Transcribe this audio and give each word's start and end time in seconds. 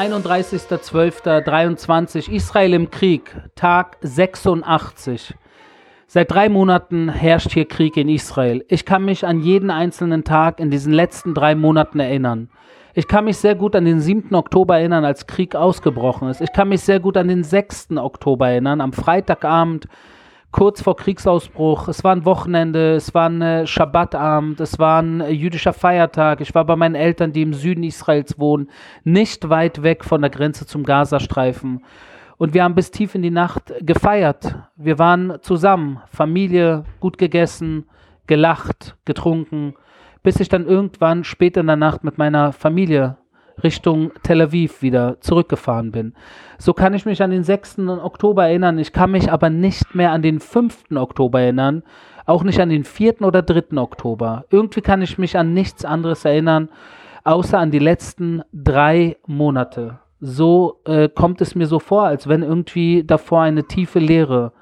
31.12.23 0.00 2.30
Israel 2.30 2.72
im 2.72 2.90
Krieg, 2.90 3.36
Tag 3.54 3.98
86. 4.00 5.34
Seit 6.06 6.30
drei 6.30 6.48
Monaten 6.48 7.10
herrscht 7.10 7.52
hier 7.52 7.68
Krieg 7.68 7.98
in 7.98 8.08
Israel. 8.08 8.64
Ich 8.68 8.86
kann 8.86 9.04
mich 9.04 9.26
an 9.26 9.40
jeden 9.40 9.70
einzelnen 9.70 10.24
Tag 10.24 10.58
in 10.58 10.70
diesen 10.70 10.94
letzten 10.94 11.34
drei 11.34 11.54
Monaten 11.54 12.00
erinnern. 12.00 12.48
Ich 12.94 13.08
kann 13.08 13.26
mich 13.26 13.36
sehr 13.36 13.54
gut 13.54 13.76
an 13.76 13.84
den 13.84 14.00
7. 14.00 14.34
Oktober 14.34 14.78
erinnern, 14.78 15.04
als 15.04 15.26
Krieg 15.26 15.54
ausgebrochen 15.54 16.30
ist. 16.30 16.40
Ich 16.40 16.54
kann 16.54 16.70
mich 16.70 16.80
sehr 16.80 17.00
gut 17.00 17.18
an 17.18 17.28
den 17.28 17.44
6. 17.44 17.98
Oktober 17.98 18.48
erinnern, 18.48 18.80
am 18.80 18.94
Freitagabend, 18.94 19.86
kurz 20.52 20.82
vor 20.82 20.96
Kriegsausbruch. 20.96 21.88
Es 21.88 22.02
war 22.04 22.14
ein 22.14 22.24
Wochenende, 22.24 22.94
es 22.94 23.14
war 23.14 23.28
ein 23.28 23.42
äh, 23.42 23.66
Schabbatabend, 23.66 24.60
es 24.60 24.78
war 24.78 25.02
ein 25.02 25.20
äh, 25.20 25.30
jüdischer 25.30 25.72
Feiertag. 25.72 26.40
Ich 26.40 26.54
war 26.54 26.64
bei 26.64 26.76
meinen 26.76 26.94
Eltern, 26.94 27.32
die 27.32 27.42
im 27.42 27.54
Süden 27.54 27.84
Israels 27.84 28.38
wohnen, 28.38 28.70
nicht 29.04 29.48
weit 29.48 29.82
weg 29.82 30.04
von 30.04 30.20
der 30.20 30.30
Grenze 30.30 30.66
zum 30.66 30.84
Gazastreifen. 30.84 31.84
Und 32.36 32.54
wir 32.54 32.64
haben 32.64 32.74
bis 32.74 32.90
tief 32.90 33.14
in 33.14 33.22
die 33.22 33.30
Nacht 33.30 33.72
gefeiert. 33.80 34.56
Wir 34.76 34.98
waren 34.98 35.38
zusammen, 35.42 36.00
Familie, 36.10 36.84
gut 36.98 37.18
gegessen, 37.18 37.84
gelacht, 38.26 38.96
getrunken, 39.04 39.74
bis 40.22 40.40
ich 40.40 40.48
dann 40.48 40.66
irgendwann 40.66 41.24
spät 41.24 41.56
in 41.56 41.66
der 41.66 41.76
Nacht 41.76 42.02
mit 42.02 42.16
meiner 42.16 42.52
Familie 42.52 43.18
Richtung 43.62 44.12
Tel 44.22 44.40
Aviv 44.40 44.82
wieder 44.82 45.20
zurückgefahren 45.20 45.92
bin. 45.92 46.14
So 46.58 46.72
kann 46.74 46.94
ich 46.94 47.06
mich 47.06 47.22
an 47.22 47.30
den 47.30 47.44
6. 47.44 47.78
Oktober 47.88 48.46
erinnern. 48.46 48.78
Ich 48.78 48.92
kann 48.92 49.10
mich 49.10 49.30
aber 49.30 49.50
nicht 49.50 49.94
mehr 49.94 50.12
an 50.12 50.22
den 50.22 50.40
5. 50.40 50.92
Oktober 50.94 51.40
erinnern. 51.40 51.82
Auch 52.26 52.44
nicht 52.44 52.60
an 52.60 52.68
den 52.68 52.84
4. 52.84 53.22
oder 53.22 53.42
3. 53.42 53.76
Oktober. 53.76 54.44
Irgendwie 54.50 54.80
kann 54.80 55.02
ich 55.02 55.18
mich 55.18 55.36
an 55.36 55.52
nichts 55.52 55.84
anderes 55.84 56.24
erinnern, 56.24 56.68
außer 57.24 57.58
an 57.58 57.70
die 57.70 57.78
letzten 57.78 58.42
drei 58.52 59.16
Monate. 59.26 59.98
So 60.20 60.80
äh, 60.84 61.08
kommt 61.08 61.40
es 61.40 61.54
mir 61.54 61.66
so 61.66 61.78
vor, 61.78 62.04
als 62.04 62.28
wenn 62.28 62.42
irgendwie 62.42 63.04
davor 63.04 63.42
eine 63.42 63.64
tiefe 63.64 63.98
Leere 63.98 64.52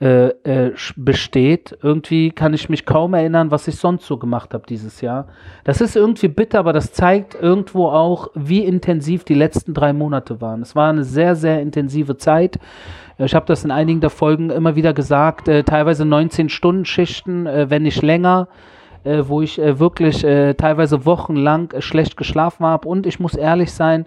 äh, 0.00 0.28
äh, 0.42 0.72
besteht. 0.96 1.78
Irgendwie 1.82 2.30
kann 2.30 2.52
ich 2.52 2.68
mich 2.68 2.84
kaum 2.84 3.14
erinnern, 3.14 3.50
was 3.50 3.68
ich 3.68 3.76
sonst 3.76 4.06
so 4.06 4.16
gemacht 4.18 4.52
habe 4.52 4.64
dieses 4.68 5.00
Jahr. 5.00 5.28
Das 5.62 5.80
ist 5.80 5.94
irgendwie 5.94 6.28
bitter, 6.28 6.58
aber 6.58 6.72
das 6.72 6.92
zeigt 6.92 7.34
irgendwo 7.34 7.86
auch, 7.86 8.28
wie 8.34 8.64
intensiv 8.64 9.24
die 9.24 9.34
letzten 9.34 9.72
drei 9.72 9.92
Monate 9.92 10.40
waren. 10.40 10.62
Es 10.62 10.74
war 10.74 10.90
eine 10.90 11.04
sehr, 11.04 11.36
sehr 11.36 11.60
intensive 11.60 12.16
Zeit. 12.16 12.58
Ich 13.18 13.34
habe 13.34 13.46
das 13.46 13.64
in 13.64 13.70
einigen 13.70 14.00
der 14.00 14.10
Folgen 14.10 14.50
immer 14.50 14.74
wieder 14.74 14.92
gesagt, 14.92 15.46
äh, 15.46 15.62
teilweise 15.62 16.02
19-Stunden-Schichten, 16.02 17.46
äh, 17.46 17.70
wenn 17.70 17.84
nicht 17.84 18.02
länger. 18.02 18.48
Äh, 19.04 19.28
wo 19.28 19.42
ich 19.42 19.58
äh, 19.58 19.78
wirklich 19.78 20.24
äh, 20.24 20.54
teilweise 20.54 21.04
wochenlang 21.04 21.74
schlecht 21.80 22.16
geschlafen 22.16 22.64
habe. 22.64 22.88
Und 22.88 23.06
ich 23.06 23.20
muss 23.20 23.34
ehrlich 23.34 23.70
sein, 23.70 24.06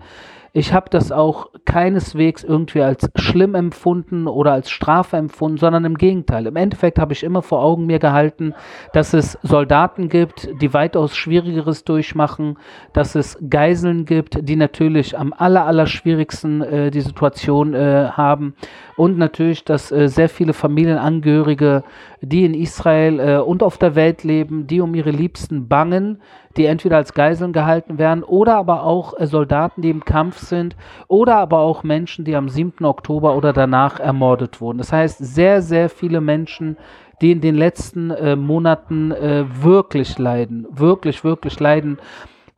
ich 0.53 0.73
habe 0.73 0.89
das 0.89 1.11
auch 1.11 1.49
keineswegs 1.65 2.43
irgendwie 2.43 2.81
als 2.81 3.09
schlimm 3.15 3.55
empfunden 3.55 4.27
oder 4.27 4.53
als 4.53 4.69
Strafe 4.69 5.17
empfunden, 5.17 5.57
sondern 5.57 5.85
im 5.85 5.97
Gegenteil. 5.97 6.47
Im 6.47 6.55
Endeffekt 6.55 6.99
habe 6.99 7.13
ich 7.13 7.23
immer 7.23 7.41
vor 7.41 7.63
Augen 7.63 7.85
mir 7.85 7.99
gehalten, 7.99 8.53
dass 8.93 9.13
es 9.13 9.37
Soldaten 9.43 10.09
gibt, 10.09 10.49
die 10.61 10.73
weitaus 10.73 11.15
Schwierigeres 11.15 11.83
durchmachen, 11.83 12.57
dass 12.93 13.15
es 13.15 13.37
Geiseln 13.49 14.05
gibt, 14.05 14.47
die 14.47 14.55
natürlich 14.55 15.17
am 15.17 15.33
aller, 15.33 15.65
aller 15.65 15.87
schwierigsten 15.87 16.61
äh, 16.61 16.91
die 16.91 17.01
Situation 17.01 17.73
äh, 17.73 18.09
haben 18.11 18.55
und 18.95 19.17
natürlich, 19.17 19.63
dass 19.63 19.91
äh, 19.91 20.07
sehr 20.07 20.29
viele 20.29 20.53
Familienangehörige, 20.53 21.83
die 22.21 22.45
in 22.45 22.53
Israel 22.53 23.19
äh, 23.19 23.37
und 23.37 23.61
auf 23.61 23.77
der 23.77 23.95
Welt 23.95 24.23
leben, 24.23 24.67
die 24.67 24.81
um 24.81 24.95
ihre 24.95 25.11
Liebsten 25.11 25.67
bangen, 25.67 26.19
die 26.57 26.65
entweder 26.65 26.97
als 26.97 27.13
Geiseln 27.13 27.53
gehalten 27.53 27.97
werden 27.97 28.23
oder 28.23 28.55
aber 28.55 28.83
auch 28.83 29.17
äh, 29.17 29.27
Soldaten, 29.27 29.81
die 29.81 29.89
im 29.89 30.03
Kampf 30.03 30.39
sind 30.39 30.75
oder 31.07 31.35
aber 31.35 31.59
auch 31.59 31.83
Menschen, 31.83 32.25
die 32.25 32.35
am 32.35 32.49
7. 32.49 32.83
Oktober 32.85 33.35
oder 33.35 33.53
danach 33.53 33.99
ermordet 33.99 34.59
wurden. 34.59 34.79
Das 34.79 34.91
heißt, 34.91 35.19
sehr, 35.19 35.61
sehr 35.61 35.89
viele 35.89 36.21
Menschen, 36.21 36.77
die 37.21 37.31
in 37.31 37.41
den 37.41 37.55
letzten 37.55 38.11
äh, 38.11 38.35
Monaten 38.35 39.11
äh, 39.11 39.45
wirklich 39.61 40.17
leiden, 40.17 40.67
wirklich, 40.69 41.23
wirklich 41.23 41.59
leiden. 41.59 41.99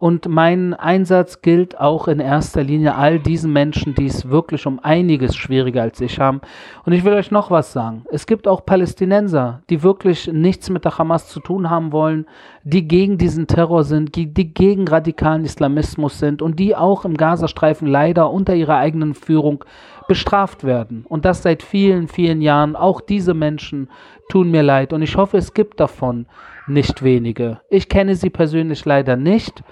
Und 0.02 0.30
mein 0.30 0.74
Einsatz 0.74 1.42
gilt 1.42 1.78
auch 1.78 2.08
in 2.08 2.22
erster 2.22 2.64
Linie 2.64 2.96
all 2.96 3.20
diesen 3.20 3.52
Menschen, 3.52 3.96
die 3.96 4.06
es 4.06 4.30
wirklich 4.30 4.66
um 4.66 4.80
einiges 4.80 5.36
schwieriger 5.36 5.82
als 5.82 6.00
ich 6.00 6.22
haben. 6.22 6.40
Und 6.86 6.94
ich 6.94 7.04
will 7.04 7.12
euch 7.12 7.32
noch 7.32 7.52
was 7.52 7.74
sagen. 7.74 8.06
Es 8.10 8.26
gibt 8.26 8.48
auch 8.48 8.66
Palästinenser, 8.66 9.62
die 9.70 9.84
wirklich 9.84 10.32
nichts 10.32 10.70
mit 10.70 10.86
der 10.86 10.98
Hamas 10.98 11.28
zu 11.28 11.42
tun 11.42 11.70
haben 11.70 11.92
wollen, 11.92 12.28
die 12.64 12.88
gegen 12.88 13.18
diesen 13.18 13.46
Terror 13.46 13.84
sind, 13.84 14.16
die, 14.16 14.34
die 14.34 14.54
gegen 14.54 14.88
radikalen 14.88 15.44
Islamismus 15.44 16.18
sind 16.18 16.42
und 16.42 16.60
die 16.60 16.78
auch 16.78 17.04
im 17.04 17.18
Gazastreifen 17.18 17.86
leider 17.86 18.32
unter 18.32 18.56
ihrer 18.56 18.78
eigenen 18.78 19.14
Führung 19.14 19.66
bestraft 20.08 20.64
werden. 20.64 21.06
Und 21.10 21.26
das 21.26 21.44
seit 21.44 21.62
vielen, 21.62 22.08
vielen 22.08 22.42
Jahren. 22.42 22.78
Auch 22.78 23.02
diese 23.02 23.34
Menschen 23.34 23.90
tun 24.30 24.50
mir 24.50 24.64
leid. 24.64 24.94
Und 24.94 25.02
ich 25.02 25.18
hoffe, 25.18 25.36
es 25.36 25.54
gibt 25.54 25.82
davon 25.82 26.26
nicht 26.70 27.04
wenige. 27.04 27.62
Ich 27.70 27.90
kenne 27.90 28.16
sie 28.16 28.30
persönlich 28.30 28.86
leider 28.86 29.16
nicht. 29.16 29.64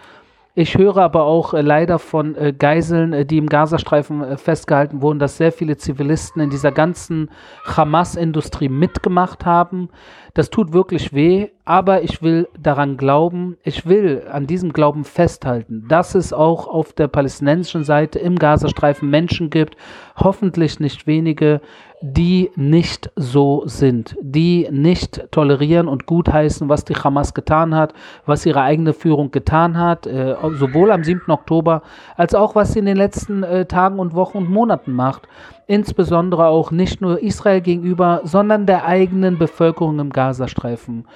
Ich 0.59 0.75
höre 0.75 0.97
aber 0.97 1.25
auch 1.25 1.53
äh, 1.53 1.61
leider 1.61 1.99
von 1.99 2.35
äh, 2.35 2.51
Geiseln, 2.51 3.13
äh, 3.13 3.27
die 3.27 3.37
im 3.37 3.47
Gazastreifen 3.47 4.23
äh, 4.23 4.37
festgehalten 4.37 5.03
wurden, 5.03 5.19
dass 5.19 5.37
sehr 5.37 5.51
viele 5.51 5.77
Zivilisten 5.77 6.41
in 6.41 6.49
dieser 6.49 6.71
ganzen 6.71 7.29
Hamas-Industrie 7.63 8.67
mitgemacht 8.67 9.45
haben. 9.45 9.89
Das 10.37 10.51
tut 10.51 10.71
wirklich 10.71 11.13
weh, 11.13 11.47
aber 11.65 12.03
ich 12.03 12.21
will 12.21 12.47
daran 12.59 12.95
glauben, 12.95 13.57
ich 13.63 13.87
will 13.87 14.21
an 14.31 14.45
diesem 14.45 14.71
Glauben 14.71 15.03
festhalten, 15.03 15.87
dass 15.89 16.13
es 16.13 16.31
auch 16.31 16.67
auf 16.67 16.93
der 16.93 17.07
palästinensischen 17.07 17.83
Seite 17.83 18.19
im 18.19 18.37
Gazastreifen 18.37 19.09
Menschen 19.09 19.49
gibt, 19.49 19.75
hoffentlich 20.15 20.79
nicht 20.79 21.07
wenige, 21.07 21.59
die 22.03 22.51
nicht 22.55 23.09
so 23.15 23.63
sind, 23.65 24.15
die 24.21 24.67
nicht 24.69 25.27
tolerieren 25.31 25.87
und 25.87 26.05
gutheißen, 26.05 26.69
was 26.69 26.85
die 26.85 26.93
Hamas 26.93 27.33
getan 27.33 27.73
hat, 27.73 27.95
was 28.27 28.45
ihre 28.45 28.61
eigene 28.61 28.93
Führung 28.93 29.31
getan 29.31 29.75
hat, 29.79 30.05
äh, 30.05 30.35
sowohl 30.51 30.91
am 30.91 31.03
7. 31.03 31.31
Oktober 31.31 31.81
als 32.15 32.35
auch 32.35 32.53
was 32.53 32.73
sie 32.73 32.79
in 32.79 32.85
den 32.85 32.97
letzten 32.97 33.41
äh, 33.41 33.65
Tagen 33.65 33.97
und 33.97 34.13
Wochen 34.13 34.37
und 34.37 34.51
Monaten 34.51 34.91
macht. 34.91 35.27
Insbesondere 35.67 36.47
auch 36.47 36.71
nicht 36.71 37.01
nur 37.01 37.21
Israel 37.21 37.61
gegenüber, 37.61 38.21
sondern 38.23 38.65
der 38.65 38.85
eigenen 38.85 39.37
Bevölkerung 39.37 39.99
im 39.99 40.11
Gazastreifen 40.11 41.07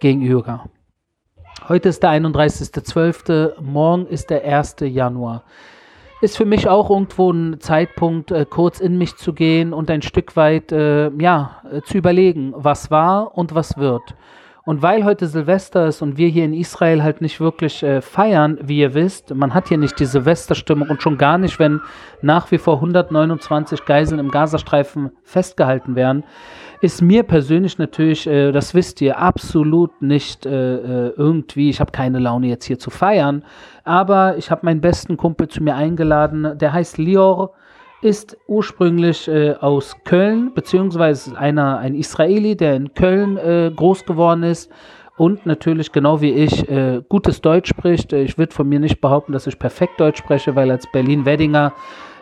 gegenüber. 0.00 0.64
Heute 1.68 1.88
ist 1.88 2.02
der 2.02 2.10
31.12., 2.10 3.60
morgen 3.60 4.06
ist 4.06 4.30
der 4.30 4.44
1. 4.44 4.76
Januar 4.80 5.44
ist 6.20 6.36
für 6.36 6.44
mich 6.44 6.68
auch 6.68 6.90
irgendwo 6.90 7.30
ein 7.32 7.60
Zeitpunkt, 7.60 8.30
äh, 8.30 8.44
kurz 8.48 8.80
in 8.80 8.98
mich 8.98 9.16
zu 9.16 9.32
gehen 9.32 9.72
und 9.72 9.90
ein 9.90 10.02
Stück 10.02 10.36
weit 10.36 10.72
äh, 10.72 11.10
ja, 11.18 11.62
äh, 11.70 11.80
zu 11.82 11.96
überlegen, 11.98 12.52
was 12.56 12.90
war 12.90 13.36
und 13.36 13.54
was 13.54 13.78
wird. 13.78 14.02
Und 14.64 14.82
weil 14.82 15.04
heute 15.04 15.26
Silvester 15.26 15.86
ist 15.86 16.02
und 16.02 16.18
wir 16.18 16.28
hier 16.28 16.44
in 16.44 16.52
Israel 16.52 17.02
halt 17.02 17.22
nicht 17.22 17.40
wirklich 17.40 17.82
äh, 17.82 18.02
feiern, 18.02 18.58
wie 18.62 18.80
ihr 18.80 18.92
wisst, 18.92 19.34
man 19.34 19.54
hat 19.54 19.68
hier 19.68 19.78
nicht 19.78 19.98
die 19.98 20.04
Silvesterstimmung 20.04 20.88
und 20.88 21.02
schon 21.02 21.16
gar 21.16 21.38
nicht, 21.38 21.58
wenn 21.58 21.80
nach 22.20 22.50
wie 22.50 22.58
vor 22.58 22.76
129 22.76 23.84
Geiseln 23.86 24.20
im 24.20 24.30
Gazastreifen 24.30 25.12
festgehalten 25.22 25.96
werden, 25.96 26.24
ist 26.82 27.00
mir 27.00 27.22
persönlich 27.22 27.78
natürlich, 27.78 28.26
äh, 28.26 28.52
das 28.52 28.74
wisst 28.74 29.00
ihr, 29.00 29.18
absolut 29.18 30.02
nicht 30.02 30.44
äh, 30.44 30.74
äh 30.74 31.12
irgendwie, 31.16 31.70
ich 31.70 31.80
habe 31.80 31.92
keine 31.92 32.18
Laune 32.18 32.48
jetzt 32.48 32.64
hier 32.66 32.78
zu 32.78 32.90
feiern, 32.90 33.44
aber 33.84 34.36
ich 34.36 34.50
habe 34.50 34.66
meinen 34.66 34.80
besten 34.80 35.16
Kumpel 35.16 35.48
zu 35.48 35.62
mir 35.62 35.74
eingeladen, 35.74 36.58
der 36.58 36.72
heißt 36.72 36.98
Lior, 36.98 37.54
ist 38.02 38.36
ursprünglich 38.46 39.28
äh, 39.28 39.54
aus 39.54 39.96
Köln, 40.04 40.52
beziehungsweise 40.54 41.36
einer, 41.36 41.78
ein 41.78 41.94
Israeli, 41.94 42.56
der 42.56 42.76
in 42.76 42.94
Köln 42.94 43.36
äh, 43.36 43.70
groß 43.74 44.04
geworden 44.06 44.42
ist 44.42 44.70
und 45.16 45.44
natürlich 45.44 45.92
genau 45.92 46.20
wie 46.22 46.32
ich 46.32 46.68
äh, 46.70 47.02
gutes 47.08 47.42
Deutsch 47.42 47.68
spricht. 47.68 48.12
Ich 48.12 48.38
würde 48.38 48.54
von 48.54 48.68
mir 48.68 48.80
nicht 48.80 49.00
behaupten, 49.00 49.32
dass 49.32 49.46
ich 49.46 49.58
perfekt 49.58 50.00
Deutsch 50.00 50.18
spreche, 50.18 50.54
weil 50.56 50.70
als 50.70 50.90
Berlin-Weddinger 50.90 51.74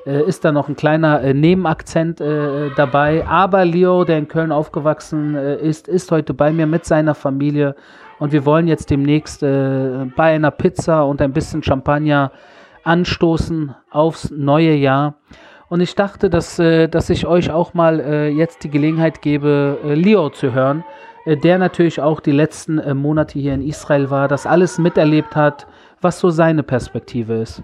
äh, 0.05 0.23
ist 0.25 0.45
da 0.45 0.51
noch 0.51 0.69
ein 0.69 0.75
kleiner 0.75 1.21
äh, 1.23 1.33
Nebenakzent 1.33 2.21
äh, 2.21 2.71
dabei. 2.77 3.25
Aber 3.27 3.65
Leo, 3.65 4.05
der 4.05 4.19
in 4.19 4.27
Köln 4.27 4.51
aufgewachsen 4.51 5.37
äh, 5.37 5.57
ist, 5.57 5.87
ist 5.87 6.11
heute 6.11 6.35
bei 6.35 6.51
mir 6.51 6.67
mit 6.67 6.87
seiner 6.87 7.15
Familie 7.15 7.77
und 8.19 8.33
wir 8.33 8.45
wollen 8.45 8.67
jetzt 8.67 8.91
demnächst 8.91 9.45
äh, 9.45 10.07
bei 10.17 10.35
einer 10.35 10.51
Pizza 10.51 11.05
und 11.05 11.23
ein 11.23 11.33
bisschen 11.33 11.63
Champagner 11.63 12.33
anstoßen 12.83 13.75
aufs 13.91 14.31
neue 14.31 14.75
Jahr. 14.75 15.15
Und 15.69 15.81
ich 15.81 15.95
dachte, 15.95 16.31
dass, 16.31 16.59
äh, 16.59 16.89
dass 16.89 17.11
ich 17.11 17.27
euch 17.27 17.51
auch 17.51 17.75
mal 17.75 18.31
jetzt 18.31 18.65
die 18.65 18.71
Gelegenheit 18.71 19.23
gebe, 19.23 19.79
Leo 19.95 20.31
zu 20.31 20.53
hören, 20.53 20.85
der 21.27 21.59
natürlich 21.59 22.01
auch 22.01 22.21
die 22.21 22.33
letzten 22.33 22.97
Monate 22.97 23.39
hier 23.39 23.53
in 23.53 23.63
Israel 23.63 24.09
war, 24.09 24.29
das 24.29 24.47
alles 24.47 24.79
miterlebt 24.79 25.37
hat, 25.37 25.67
was 26.01 26.21
so 26.21 26.31
seine 26.31 26.63
Perspektive 26.63 27.35
ist. 27.35 27.63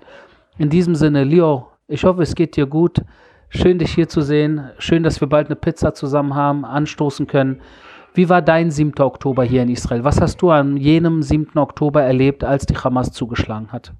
In 0.58 0.68
diesem 0.68 0.94
Sinne, 0.94 1.24
Leo, 1.24 1.68
ich 1.88 2.04
hoffe, 2.04 2.22
es 2.22 2.34
geht 2.34 2.56
dir 2.56 2.66
gut. 2.66 3.02
Schön, 3.48 3.78
dich 3.78 3.94
hier 3.94 4.08
zu 4.08 4.20
sehen. 4.20 4.70
Schön, 4.78 5.02
dass 5.02 5.20
wir 5.20 5.28
bald 5.28 5.46
eine 5.46 5.56
Pizza 5.56 5.94
zusammen 5.94 6.34
haben, 6.34 6.64
anstoßen 6.64 7.26
können. 7.26 7.60
Wie 8.14 8.28
war 8.28 8.42
dein 8.42 8.70
7. 8.70 8.92
Oktober 9.00 9.44
hier 9.44 9.62
in 9.62 9.68
Israel? 9.68 10.04
Was 10.04 10.20
hast 10.20 10.40
du 10.42 10.50
an 10.50 10.76
jenem 10.76 11.22
7. 11.22 11.58
Oktober 11.58 12.02
erlebt, 12.02 12.44
als 12.44 12.66
die 12.66 12.76
Hamas 12.76 13.12
zugeschlagen 13.12 13.72
hat? 13.72 13.92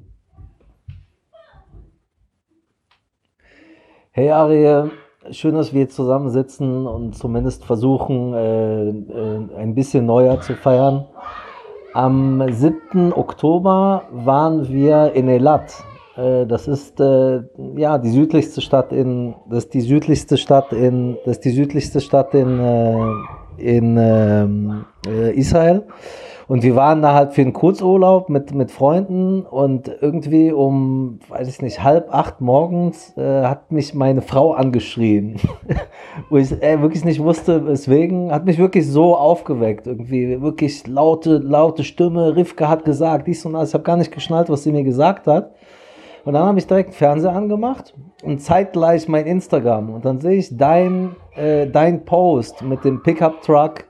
Hey 4.17 4.31
Arie, 4.31 4.93
schön, 5.33 5.57
dass 5.57 5.75
wir 5.75 5.89
zusammensitzen 5.89 6.87
und 6.87 7.17
zumindest 7.17 7.65
versuchen, 7.65 8.33
äh, 8.33 8.91
äh, 8.91 9.41
ein 9.57 9.75
bisschen 9.75 10.07
neuer 10.07 10.41
zu 10.41 10.55
feiern. 10.55 11.07
Am 11.95 12.41
7. 12.49 13.13
Oktober 13.13 14.05
waren 14.13 14.69
wir 14.69 15.15
in 15.15 15.29
Elat. 15.29 15.83
Äh, 16.17 16.47
das 16.47 16.69
ist 16.69 17.01
äh, 17.01 17.41
ja 17.75 17.99
die 17.99 18.11
südlichste 18.11 18.61
Stadt 18.61 18.93
in 18.93 19.35
das 19.51 19.65
ist 19.65 19.75
die 19.75 19.81
südlichste 19.81 20.37
Stadt 20.37 20.73
in 20.73 21.19
das 21.25 21.39
ist 21.39 21.45
die 21.47 21.51
südlichste 21.51 22.01
Stadt 22.01 22.35
in 22.35 22.61
äh, 22.61 23.11
in 23.59 23.97
ähm, 23.99 24.85
äh, 25.09 25.33
Israel. 25.33 25.89
Und 26.47 26.63
wir 26.63 26.77
waren 26.77 27.01
da 27.01 27.15
halt 27.15 27.33
für 27.33 27.41
einen 27.41 27.53
Kurzurlaub 27.53 28.29
mit, 28.29 28.55
mit 28.55 28.71
Freunden 28.71 29.43
und 29.43 29.91
irgendwie 30.01 30.53
um, 30.53 31.19
weiß 31.29 31.49
ich 31.49 31.63
nicht, 31.63 31.83
halb 31.83 32.13
acht 32.13 32.41
morgens 32.41 33.17
äh, 33.17 33.45
hat 33.45 33.73
mich 33.73 33.95
meine 33.95 34.21
Frau 34.21 34.53
angeschrien, 34.53 35.37
wo 36.31 36.37
ich 36.37 36.53
äh, 36.63 36.81
wirklich 36.83 37.05
nicht 37.05 37.23
wusste, 37.23 37.67
weswegen, 37.67 38.31
hat 38.31 38.45
mich 38.45 38.59
wirklich 38.59 38.91
so 38.91 39.17
aufgeweckt, 39.17 39.87
irgendwie 39.87 40.43
wirklich 40.43 40.87
laute, 40.87 41.39
laute 41.39 41.83
Stimme, 41.83 42.37
Rivka 42.37 42.69
hat 42.69 42.85
gesagt, 42.85 43.27
dies 43.27 43.45
und 43.47 43.55
das, 43.55 43.71
ich 43.71 43.75
habe 43.75 43.85
gar 43.85 43.97
nicht 43.97 44.13
geschnallt, 44.13 44.51
was 44.51 44.65
sie 44.65 44.73
mir 44.73 44.85
gesagt 44.85 45.27
hat. 45.27 45.55
Und 46.25 46.33
dann 46.33 46.45
habe 46.45 46.59
ich 46.59 46.67
direkt 46.67 46.95
Fernseher 46.95 47.35
angemacht 47.35 47.95
und 48.23 48.41
zeitgleich 48.41 49.09
mein 49.09 49.27
Instagram. 49.27 49.91
Und 49.91 50.07
dann 50.07 50.21
sehe 50.21 50.39
ich 50.39 50.57
dein, 50.57 51.17
äh, 51.37 51.67
dein 51.67 52.05
Post 52.07 52.63
mit 52.63 52.83
dem 52.85 53.03
Pickup-Truck 53.03 53.85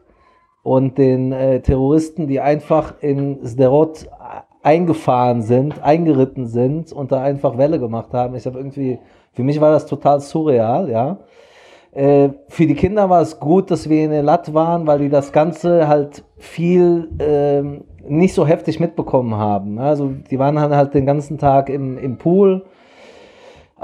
und 0.64 0.98
den 0.98 1.30
äh, 1.30 1.60
Terroristen, 1.60 2.26
die 2.26 2.40
einfach 2.40 2.94
in 3.00 3.38
Sderot 3.46 4.08
eingefahren 4.62 5.42
sind, 5.42 5.84
eingeritten 5.84 6.46
sind 6.46 6.90
und 6.90 7.12
da 7.12 7.22
einfach 7.22 7.58
Welle 7.58 7.78
gemacht 7.78 8.12
haben. 8.14 8.34
Ich 8.34 8.46
habe 8.46 8.58
irgendwie, 8.58 8.98
für 9.34 9.42
mich 9.42 9.60
war 9.60 9.70
das 9.70 9.86
total 9.86 10.20
surreal, 10.20 10.90
ja. 10.90 11.18
Äh, 11.92 12.30
für 12.48 12.66
die 12.66 12.74
Kinder 12.74 13.08
war 13.08 13.20
es 13.20 13.38
gut, 13.38 13.70
dass 13.70 13.88
wir 13.88 14.04
in 14.04 14.10
Elat 14.10 14.52
waren, 14.54 14.86
weil 14.86 14.98
die 15.00 15.10
das 15.10 15.30
Ganze 15.32 15.86
halt 15.86 16.24
viel 16.38 17.10
äh, 17.18 17.62
nicht 18.08 18.34
so 18.34 18.46
heftig 18.46 18.80
mitbekommen 18.80 19.36
haben. 19.36 19.78
Also 19.78 20.12
die 20.30 20.38
waren 20.38 20.58
halt 20.58 20.94
den 20.94 21.06
ganzen 21.06 21.38
Tag 21.38 21.68
im, 21.68 21.98
im 21.98 22.16
Pool 22.16 22.64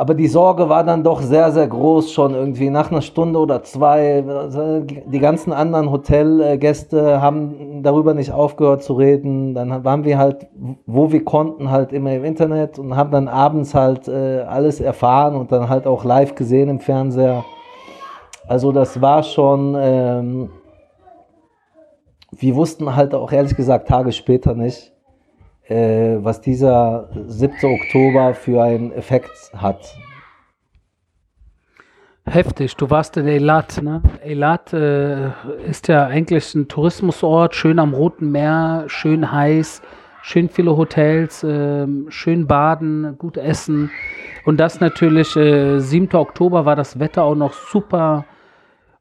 aber 0.01 0.15
die 0.15 0.29
Sorge 0.29 0.71
war 0.71 0.83
dann 0.83 1.05
doch 1.05 1.21
sehr, 1.21 1.53
sehr 1.53 1.69
groß 1.69 2.11
schon 2.11 2.35
irgendwie. 2.35 2.71
Nach 2.71 2.91
einer 2.91 3.03
Stunde 3.03 3.39
oder 3.39 3.63
zwei, 3.63 4.25
die 5.05 5.19
ganzen 5.19 5.53
anderen 5.53 5.91
Hotelgäste 5.91 7.21
haben 7.21 7.83
darüber 7.83 8.15
nicht 8.15 8.33
aufgehört 8.33 8.83
zu 8.83 8.95
reden. 8.95 9.53
Dann 9.53 9.85
waren 9.85 10.05
wir 10.05 10.17
halt, 10.17 10.47
wo 10.87 11.13
wir 11.13 11.23
konnten, 11.23 11.71
halt 11.71 11.93
immer 11.93 12.15
im 12.15 12.25
Internet 12.25 12.79
und 12.79 12.97
haben 12.97 13.11
dann 13.11 13.29
abends 13.29 13.75
halt 13.75 14.09
äh, 14.09 14.41
alles 14.49 14.81
erfahren 14.81 15.37
und 15.37 15.53
dann 15.53 15.69
halt 15.69 15.87
auch 15.87 16.03
live 16.03 16.35
gesehen 16.35 16.71
im 16.71 16.81
Fernseher. 16.81 17.45
Also 18.49 18.73
das 18.73 19.03
war 19.03 19.23
schon, 19.23 19.77
ähm, 19.79 20.49
wir 22.33 22.57
wussten 22.57 22.97
halt 22.97 23.15
auch 23.15 23.31
ehrlich 23.33 23.55
gesagt 23.55 23.87
Tage 23.87 24.13
später 24.13 24.55
nicht, 24.55 24.95
äh, 25.71 26.19
was 26.23 26.41
dieser 26.41 27.09
7. 27.27 27.55
Oktober 27.63 28.35
für 28.35 28.63
einen 28.63 28.93
Effekt 28.93 29.53
hat. 29.57 29.97
Heftig, 32.27 32.77
du 32.77 32.91
warst 32.91 33.17
in 33.17 33.27
Eilat, 33.27 33.81
ne? 33.83 34.03
Eilat 34.25 34.73
äh, 34.73 35.29
ist 35.69 35.89
ja 35.89 36.07
eigentlich 36.07 36.55
ein 36.55 36.69
Tourismusort, 36.69 37.55
schön 37.55 37.79
am 37.79 37.95
Roten 37.95 38.31
Meer, 38.31 38.85
schön 38.89 39.33
heiß, 39.33 39.81
schön 40.23 40.49
viele 40.49 40.77
Hotels, 40.77 41.43
äh, 41.43 41.87
schön 42.09 42.47
baden, 42.47 43.17
gut 43.19 43.37
essen. 43.37 43.91
Und 44.45 44.59
das 44.59 44.81
natürlich, 44.81 45.35
äh, 45.37 45.79
7. 45.79 46.15
Oktober 46.17 46.65
war 46.65 46.77
das 46.77 46.99
Wetter 46.99 47.25
auch 47.25 47.35
noch 47.35 47.53
super 47.53 48.27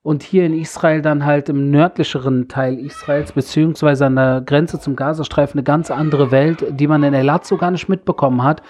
und 0.09 0.23
hier 0.23 0.43
in 0.43 0.59
Israel 0.59 1.03
dann 1.03 1.23
halt 1.23 1.49
im 1.49 1.69
nördlicheren 1.69 2.47
Teil 2.47 2.79
Israels, 2.79 3.31
beziehungsweise 3.31 4.07
an 4.07 4.15
der 4.15 4.41
Grenze 4.43 4.79
zum 4.79 4.95
Gazastreifen, 4.95 5.59
eine 5.59 5.63
ganz 5.63 5.91
andere 5.91 6.31
Welt, 6.31 6.65
die 6.71 6.87
man 6.87 7.03
in 7.03 7.13
Elat 7.13 7.45
so 7.45 7.57
gar 7.57 7.69
nicht 7.69 7.89
mitbekommen 7.89 8.41
hat. 8.41 8.63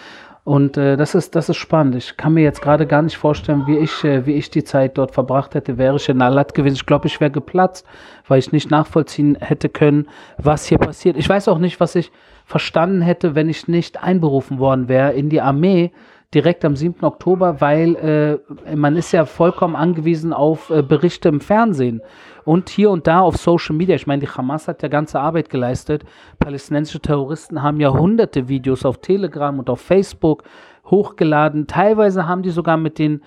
Und 0.44 0.76
äh, 0.76 0.98
das, 0.98 1.16
ist, 1.16 1.38
das 1.38 1.48
ist 1.48 1.56
spannend. 1.56 1.96
Ich 1.96 2.18
kann 2.18 2.34
mir 2.34 2.44
jetzt 2.44 2.62
gerade 2.62 2.86
gar 2.86 3.02
nicht 3.02 3.16
vorstellen, 3.16 3.68
wie 3.68 3.78
ich, 3.78 4.04
äh, 4.04 4.26
wie 4.26 4.34
ich 4.34 4.50
die 4.50 4.66
Zeit 4.66 4.98
dort 4.98 5.14
verbracht 5.14 5.56
hätte, 5.56 5.78
wäre 5.78 5.96
ich 5.96 6.10
in 6.10 6.22
Alat 6.22 6.54
gewesen. 6.54 6.76
Ich 6.76 6.86
glaube, 6.86 7.08
ich 7.08 7.22
wäre 7.22 7.32
geplatzt, 7.32 7.86
weil 8.28 8.40
ich 8.40 8.52
nicht 8.52 8.70
nachvollziehen 8.70 9.38
hätte 9.40 9.70
können, 9.70 10.10
was 10.38 10.66
hier 10.66 10.78
passiert. 10.78 11.16
Ich 11.16 11.30
weiß 11.30 11.48
auch 11.48 11.60
nicht, 11.60 11.80
was 11.80 11.96
ich 11.96 12.12
verstanden 12.44 13.02
hätte, 13.02 13.34
wenn 13.34 13.48
ich 13.48 13.70
nicht 13.70 14.04
einberufen 14.04 14.60
worden 14.60 14.90
wäre 14.90 15.14
in 15.14 15.30
die 15.30 15.40
Armee 15.40 15.94
direkt 16.34 16.64
am 16.64 16.76
7. 16.76 17.04
Oktober, 17.04 17.60
weil 17.60 17.96
äh, 17.96 18.76
man 18.76 18.96
ist 18.96 19.12
ja 19.12 19.26
vollkommen 19.26 19.76
angewiesen 19.76 20.32
auf 20.32 20.70
äh, 20.70 20.84
Berichte 20.84 21.30
im 21.30 21.42
Fernsehen 21.42 22.02
und 22.46 22.70
hier 22.70 22.92
und 22.92 23.08
da 23.08 23.22
auf 23.22 23.38
Social 23.38 23.76
Media. 23.76 23.96
Ich 23.96 24.06
meine, 24.06 24.22
die 24.22 24.30
Hamas 24.30 24.68
hat 24.68 24.84
ja 24.84 24.90
ganze 24.90 25.20
Arbeit 25.20 25.50
geleistet. 25.50 26.04
Palästinensische 26.38 27.00
Terroristen 27.00 27.64
haben 27.64 27.80
ja 27.80 27.92
hunderte 27.92 28.48
Videos 28.48 28.86
auf 28.86 29.00
Telegram 29.00 29.58
und 29.58 29.70
auf 29.70 29.82
Facebook 29.82 30.44
hochgeladen. 30.86 31.66
Teilweise 31.66 32.28
haben 32.28 32.44
die 32.44 32.52
sogar 32.52 32.78
mit 32.78 33.00
den 33.00 33.22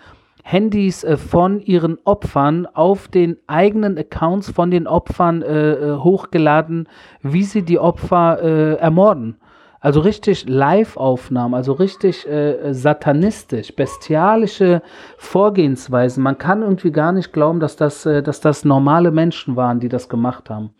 Handys 0.44 1.02
äh, 1.02 1.16
von 1.16 1.60
ihren 1.60 1.98
Opfern 2.04 2.66
auf 2.66 3.08
den 3.08 3.36
eigenen 3.48 3.98
Accounts 3.98 4.50
von 4.50 4.70
den 4.70 4.86
Opfern 4.86 5.42
äh, 5.42 5.72
äh 5.72 5.96
hochgeladen, 5.96 6.88
wie 7.22 7.44
sie 7.44 7.62
die 7.62 7.78
Opfer 7.78 8.42
äh, 8.42 8.74
ermorden. 8.74 9.38
Also 9.82 9.98
richtig 9.98 10.48
Live-Aufnahmen, 10.48 11.54
also 11.54 11.72
richtig 11.72 12.24
äh, 12.28 12.72
satanistisch, 12.72 13.74
bestialische 13.74 14.80
Vorgehensweisen. 15.18 16.22
Man 16.22 16.38
kann 16.38 16.62
irgendwie 16.62 16.92
gar 16.92 17.10
nicht 17.10 17.32
glauben, 17.32 17.58
dass 17.58 17.74
das, 17.74 18.06
äh, 18.06 18.22
dass 18.22 18.40
das 18.40 18.64
normale 18.64 19.10
Menschen 19.10 19.56
waren, 19.56 19.80
die 19.80 19.88
das 19.88 20.08
gemacht 20.08 20.50
haben. 20.50 20.70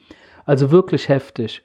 Also 0.46 0.70
wirklich 0.70 1.08
heftig. 1.08 1.64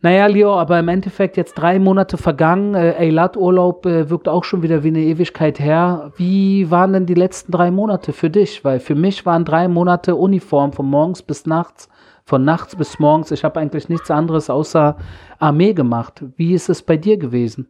Naja, 0.00 0.26
Leo, 0.26 0.54
aber 0.54 0.78
im 0.78 0.86
Endeffekt 0.86 1.36
jetzt 1.36 1.54
drei 1.54 1.80
Monate 1.80 2.16
vergangen. 2.16 2.76
Äh, 2.76 2.94
Eilat-Urlaub 2.98 3.84
äh, 3.86 4.08
wirkt 4.08 4.28
auch 4.28 4.44
schon 4.44 4.62
wieder 4.62 4.84
wie 4.84 4.88
eine 4.88 5.02
Ewigkeit 5.02 5.58
her. 5.58 6.12
Wie 6.16 6.70
waren 6.70 6.92
denn 6.92 7.04
die 7.04 7.14
letzten 7.14 7.50
drei 7.50 7.72
Monate 7.72 8.12
für 8.12 8.30
dich? 8.30 8.64
Weil 8.64 8.78
für 8.78 8.94
mich 8.94 9.26
waren 9.26 9.44
drei 9.44 9.66
Monate 9.66 10.14
Uniform 10.14 10.72
von 10.72 10.86
morgens 10.86 11.20
bis 11.20 11.46
nachts 11.46 11.89
von 12.30 12.44
nachts 12.44 12.76
bis 12.76 13.00
morgens. 13.00 13.32
Ich 13.32 13.42
habe 13.42 13.58
eigentlich 13.58 13.88
nichts 13.88 14.08
anderes 14.08 14.50
außer 14.50 14.96
Armee 15.40 15.74
gemacht. 15.74 16.22
Wie 16.36 16.54
ist 16.54 16.68
es 16.68 16.80
bei 16.80 16.96
dir 16.96 17.16
gewesen? 17.16 17.66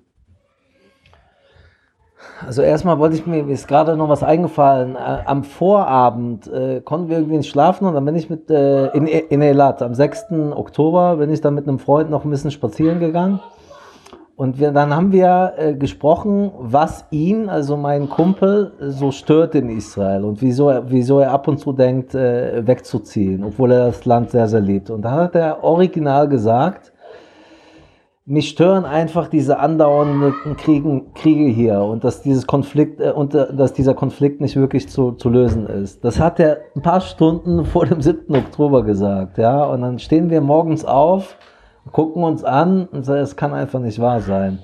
Also 2.47 2.61
erstmal 2.61 2.99
wollte 2.99 3.17
ich 3.17 3.27
mir, 3.27 3.43
mir 3.43 3.55
ist 3.55 3.69
gerade 3.69 3.97
noch 3.97 4.11
was 4.11 4.23
eingefallen. 4.23 4.97
Äh, 4.97 5.23
am 5.25 5.45
Vorabend 5.45 6.47
äh, 6.49 6.83
konnten 6.83 7.09
wir 7.09 7.17
irgendwie 7.17 7.39
nicht 7.39 7.49
schlafen 7.49 7.87
und 7.87 7.95
dann 7.95 8.05
bin 8.05 8.15
ich 8.17 8.29
mit 8.29 8.51
äh, 8.51 8.89
in, 8.89 9.07
in 9.07 9.41
Elat 9.41 9.81
am 9.81 9.95
6. 9.95 10.27
Oktober 10.55 11.17
bin 11.17 11.31
ich 11.31 11.41
dann 11.41 11.55
mit 11.55 11.67
einem 11.67 11.79
Freund 11.79 12.11
noch 12.11 12.25
ein 12.25 12.31
bisschen 12.31 12.51
spazieren 12.51 13.01
gegangen. 13.01 13.41
Und 14.41 14.59
wir, 14.59 14.73
dann 14.73 14.97
haben 14.97 15.13
wir 15.13 15.53
äh, 15.59 15.75
gesprochen, 15.75 16.51
was 16.59 17.05
ihn, 17.11 17.51
also 17.51 17.77
meinen 17.77 18.09
Kumpel, 18.09 18.73
so 18.81 19.11
stört 19.11 19.55
in 19.55 19.69
Israel 19.69 20.25
und 20.25 20.41
wieso 20.41 20.71
er, 20.71 20.91
wieso 20.91 21.19
er 21.19 21.31
ab 21.33 21.47
und 21.47 21.59
zu 21.59 21.75
denkt, 21.75 22.15
äh, 22.15 22.67
wegzuziehen, 22.67 23.45
obwohl 23.45 23.73
er 23.73 23.89
das 23.89 24.07
Land 24.07 24.31
sehr, 24.31 24.49
sehr 24.49 24.63
liebt. 24.63 24.89
Und 24.89 25.03
da 25.03 25.11
hat 25.11 25.35
er 25.35 25.63
original 25.63 26.27
gesagt, 26.27 26.91
mich 28.25 28.49
stören 28.49 28.87
einfach 28.87 29.29
diese 29.29 29.59
andauernden 29.59 30.57
Kriegen, 30.57 31.13
Kriege 31.13 31.51
hier 31.51 31.83
und 31.83 32.03
dass 32.03 32.23
dieses 32.23 32.47
Konflikt 32.47 32.99
äh, 32.99 33.11
und 33.11 33.35
äh, 33.35 33.55
dass 33.55 33.75
dieser 33.75 33.93
Konflikt 33.93 34.41
nicht 34.41 34.57
wirklich 34.57 34.89
zu, 34.89 35.13
zu 35.13 35.29
lösen 35.29 35.67
ist. 35.67 36.03
Das 36.03 36.19
hat 36.19 36.41
er 36.41 36.61
ein 36.75 36.81
paar 36.81 37.03
Stunden 37.03 37.67
vor 37.67 37.85
dem 37.85 38.01
7. 38.01 38.35
Oktober 38.35 38.85
gesagt, 38.85 39.37
ja. 39.37 39.65
Und 39.65 39.83
dann 39.83 39.99
stehen 39.99 40.31
wir 40.31 40.41
morgens 40.41 40.87
auf 40.87 41.37
gucken 41.93 42.23
uns 42.23 42.45
an 42.45 42.87
und 42.87 43.05
sagen, 43.05 43.21
es 43.21 43.37
kann 43.37 43.53
einfach 43.53 43.81
nicht 43.81 44.01
wahr 44.01 44.21
sein. 44.21 44.61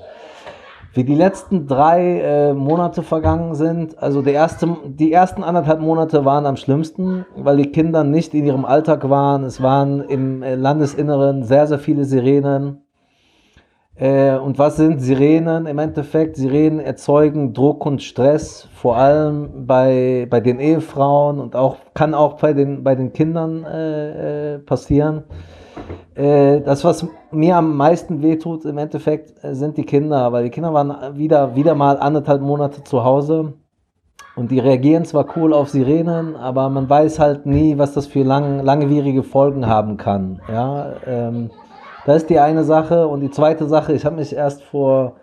Wie 0.97 1.05
die 1.05 1.15
letzten 1.15 1.67
drei 1.67 2.21
äh, 2.21 2.55
Monate 2.55 3.03
vergangen 3.03 3.55
sind, 3.55 4.03
also 4.03 4.23
die, 4.23 4.31
erste, 4.31 4.79
die 4.87 5.13
ersten 5.13 5.45
anderthalb 5.45 5.81
Monate 5.81 6.25
waren 6.25 6.47
am 6.47 6.57
schlimmsten, 6.57 7.27
weil 7.37 7.59
die 7.59 7.71
Kinder 7.71 8.03
nicht 8.03 8.33
in 8.33 8.47
ihrem 8.47 8.65
Alltag 8.65 9.11
waren. 9.11 9.45
Es 9.45 9.63
waren 9.63 10.01
im 10.01 10.43
äh, 10.43 10.55
Landesinneren 10.55 11.43
sehr, 11.43 11.67
sehr 11.67 11.79
viele 11.79 12.07
Sirenen. 12.07 12.81
Äh, 13.97 14.37
und 14.37 14.59
was 14.59 14.77
sind 14.77 15.01
Sirenen 15.01 15.67
im 15.67 15.79
Endeffekt? 15.79 16.37
Sirenen 16.37 16.81
erzeugen 16.81 17.53
Druck 17.53 17.85
und 17.85 18.03
Stress, 18.03 18.67
vor 18.73 18.97
allem 18.97 19.67
bei, 19.67 20.27
bei 20.31 20.41
den 20.41 20.59
Ehefrauen 20.61 21.41
und 21.41 21.57
auch 21.57 21.77
kann 21.93 22.15
auch 22.15 22.39
bei 22.39 22.55
den, 22.55 22.85
bei 22.85 22.95
den 22.95 23.13
Kindern 23.13 23.65
äh, 23.65 24.55
äh 24.55 24.59
passieren. 24.61 25.25
Äh, 26.14 26.61
das, 26.61 26.85
was 26.85 27.07
mir 27.31 27.57
am 27.57 27.76
meisten 27.76 28.23
wehtut 28.23 28.64
im 28.64 28.78
Endeffekt, 28.78 29.45
äh, 29.45 29.55
sind 29.55 29.76
die 29.76 29.85
Kinder, 29.85 30.33
weil 30.33 30.45
die 30.45 30.50
Kinder 30.50 30.73
waren 30.73 31.16
wieder, 31.16 31.55
wieder 31.55 31.75
mal 31.75 31.99
anderthalb 31.99 32.40
Monate 32.40 32.85
zu 32.85 33.05
Hause 33.05 33.55
und 34.37 34.50
die 34.50 34.59
reagieren 34.59 35.05
zwar 35.05 35.26
cool 35.37 35.55
auf 35.55 35.71
Sirenen, 35.71 36.37
aber 36.37 36.69
man 36.69 36.88
weiß 36.88 37.19
halt 37.19 37.47
nie, 37.47 37.78
was 37.78 37.95
das 37.95 38.07
für 38.07 38.23
lang, 38.23 38.62
langwierige 38.62 39.23
Folgen 39.23 39.66
haben 39.66 39.97
kann. 39.97 40.40
Ja, 40.52 40.93
ähm, 41.07 41.50
das 42.05 42.19
ist 42.19 42.31
die 42.31 42.38
eine 42.38 42.62
Sache. 42.64 43.09
Und 43.09 43.21
die 43.21 43.31
zweite 43.31 43.66
Sache, 43.66 43.95
ich 43.95 44.05
habe 44.05 44.16
mich 44.16 44.37
erst 44.37 44.62
vor 44.62 45.16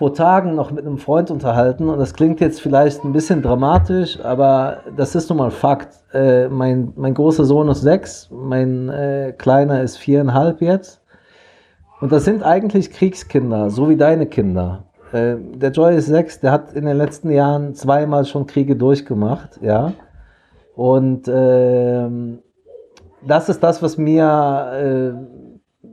vor 0.00 0.14
Tagen 0.14 0.54
noch 0.54 0.70
mit 0.70 0.86
einem 0.86 0.96
Freund 0.96 1.30
unterhalten 1.30 1.90
und 1.90 1.98
das 1.98 2.14
klingt 2.14 2.40
jetzt 2.40 2.62
vielleicht 2.62 3.04
ein 3.04 3.12
bisschen 3.12 3.42
dramatisch, 3.42 4.18
aber 4.24 4.78
das 4.96 5.14
ist 5.14 5.28
nun 5.28 5.36
mal 5.36 5.50
Fakt. 5.50 5.88
Äh, 6.14 6.48
mein, 6.48 6.94
mein 6.96 7.12
großer 7.12 7.44
Sohn 7.44 7.68
ist 7.68 7.82
sechs, 7.82 8.30
mein 8.32 8.88
äh, 8.88 9.34
kleiner 9.36 9.82
ist 9.82 9.98
viereinhalb 9.98 10.62
jetzt. 10.62 11.02
Und 12.00 12.12
das 12.12 12.24
sind 12.24 12.42
eigentlich 12.42 12.90
Kriegskinder, 12.92 13.68
so 13.68 13.90
wie 13.90 13.96
deine 13.96 14.24
Kinder. 14.24 14.84
Äh, 15.12 15.34
der 15.36 15.70
Joy 15.70 15.94
ist 15.94 16.06
sechs, 16.06 16.40
der 16.40 16.52
hat 16.52 16.72
in 16.72 16.86
den 16.86 16.96
letzten 16.96 17.30
Jahren 17.30 17.74
zweimal 17.74 18.24
schon 18.24 18.46
Kriege 18.46 18.76
durchgemacht, 18.76 19.60
ja. 19.60 19.92
Und 20.76 21.30
ähm, 21.30 22.38
das 23.26 23.50
ist 23.50 23.62
das, 23.62 23.82
was 23.82 23.98
mir 23.98 24.24
äh, 24.72 25.39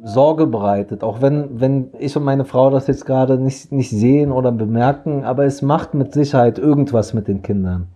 Sorge 0.04 0.48
bereitet. 0.48 1.04
Auch 1.04 1.22
wenn, 1.22 1.62
wenn 1.62 1.92
ich 2.00 2.16
und 2.18 2.24
meine 2.24 2.46
Frau 2.46 2.70
das 2.70 2.88
jetzt 2.88 3.06
gerade 3.06 3.38
nicht, 3.38 3.72
nicht 3.72 3.90
sehen 3.90 4.32
oder 4.32 4.52
bemerken, 4.52 5.24
aber 5.24 5.46
es 5.46 5.62
macht 5.62 5.94
mit 5.94 6.14
Sicherheit 6.14 6.60
irgendwas 6.60 7.14
mit 7.14 7.28
den 7.28 7.42
Kindern. 7.42 7.88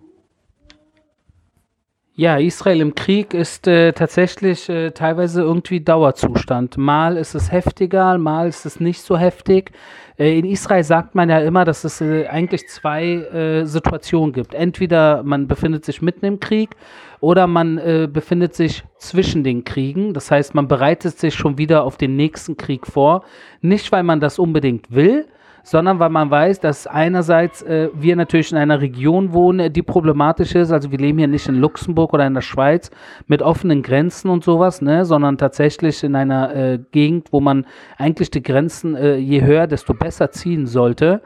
Ja, 2.21 2.37
Israel 2.37 2.81
im 2.81 2.93
Krieg 2.93 3.33
ist 3.33 3.65
äh, 3.65 3.93
tatsächlich 3.93 4.69
äh, 4.69 4.91
teilweise 4.91 5.41
irgendwie 5.41 5.79
Dauerzustand. 5.79 6.77
Mal 6.77 7.17
ist 7.17 7.33
es 7.33 7.51
heftiger, 7.51 8.15
mal 8.19 8.47
ist 8.47 8.63
es 8.63 8.79
nicht 8.79 9.01
so 9.01 9.17
heftig. 9.17 9.71
Äh, 10.19 10.37
in 10.37 10.45
Israel 10.45 10.83
sagt 10.83 11.15
man 11.15 11.31
ja 11.31 11.39
immer, 11.39 11.65
dass 11.65 11.83
es 11.83 11.99
äh, 11.99 12.27
eigentlich 12.27 12.69
zwei 12.69 13.05
äh, 13.15 13.65
Situationen 13.65 14.33
gibt. 14.33 14.53
Entweder 14.53 15.23
man 15.23 15.47
befindet 15.47 15.83
sich 15.83 16.03
mitten 16.03 16.27
im 16.27 16.39
Krieg 16.39 16.75
oder 17.21 17.47
man 17.47 17.79
äh, 17.79 18.07
befindet 18.07 18.53
sich 18.53 18.83
zwischen 18.99 19.43
den 19.43 19.63
Kriegen. 19.63 20.13
Das 20.13 20.29
heißt, 20.29 20.53
man 20.53 20.67
bereitet 20.67 21.17
sich 21.17 21.33
schon 21.33 21.57
wieder 21.57 21.83
auf 21.85 21.97
den 21.97 22.17
nächsten 22.17 22.55
Krieg 22.55 22.85
vor. 22.85 23.23
Nicht, 23.61 23.91
weil 23.91 24.03
man 24.03 24.19
das 24.19 24.37
unbedingt 24.37 24.93
will, 24.93 25.25
sondern 25.63 25.99
weil 25.99 26.09
man 26.09 26.29
weiß, 26.29 26.59
dass 26.59 26.87
einerseits 26.87 27.61
äh, 27.61 27.89
wir 27.93 28.15
natürlich 28.15 28.51
in 28.51 28.57
einer 28.57 28.81
Region 28.81 29.33
wohnen, 29.33 29.71
die 29.71 29.81
problematisch 29.81 30.55
ist. 30.55 30.71
Also 30.71 30.91
wir 30.91 30.97
leben 30.97 31.17
hier 31.17 31.27
nicht 31.27 31.47
in 31.47 31.55
Luxemburg 31.55 32.13
oder 32.13 32.25
in 32.25 32.33
der 32.33 32.41
Schweiz 32.41 32.91
mit 33.27 33.41
offenen 33.41 33.81
Grenzen 33.81 34.29
und 34.29 34.43
sowas, 34.43 34.81
ne, 34.81 35.05
sondern 35.05 35.37
tatsächlich 35.37 36.03
in 36.03 36.15
einer 36.15 36.55
äh, 36.55 36.79
Gegend, 36.91 37.27
wo 37.31 37.39
man 37.39 37.65
eigentlich 37.97 38.31
die 38.31 38.43
Grenzen 38.43 38.95
äh, 38.95 39.15
je 39.17 39.41
höher, 39.43 39.67
desto 39.67 39.93
besser 39.93 40.31
ziehen 40.31 40.65
sollte. 40.67 41.21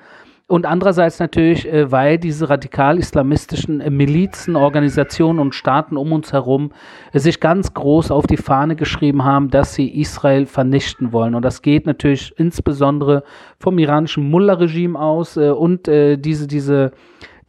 Und 0.47 0.67
andererseits 0.67 1.19
natürlich, 1.19 1.67
äh, 1.67 1.91
weil 1.91 2.19
diese 2.19 2.47
radikal-islamistischen 2.49 3.81
äh, 3.81 3.89
Milizen, 3.89 4.55
Organisationen 4.55 5.39
und 5.39 5.55
Staaten 5.55 5.97
um 5.97 6.13
uns 6.13 6.33
herum 6.33 6.71
äh, 7.13 7.19
sich 7.19 7.39
ganz 7.39 7.73
groß 7.73 8.11
auf 8.11 8.27
die 8.27 8.37
Fahne 8.37 8.75
geschrieben 8.75 9.23
haben, 9.23 9.49
dass 9.49 9.73
sie 9.73 9.89
Israel 9.99 10.45
vernichten 10.45 11.11
wollen. 11.11 11.33
Und 11.33 11.43
das 11.43 11.63
geht 11.63 11.87
natürlich 11.87 12.31
insbesondere 12.37 13.23
vom 13.57 13.79
iranischen 13.79 14.29
Mullah-Regime 14.29 14.99
aus. 14.99 15.37
und 15.37 15.87
diese, 15.87 16.47
diese, 16.47 16.91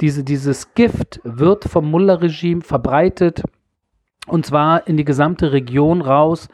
diese, 0.01 0.25
dieses 0.25 0.75
Gift 0.75 1.21
wird 1.23 1.65
vom 1.65 1.91
Mullah-Regime 1.91 2.63
verbreitet. 2.63 3.43
Und 4.27 4.47
zwar 4.47 4.87
in 4.87 4.97
die 4.97 5.05
gesamte 5.05 5.53
Region 5.53 6.01
raus 6.01 6.49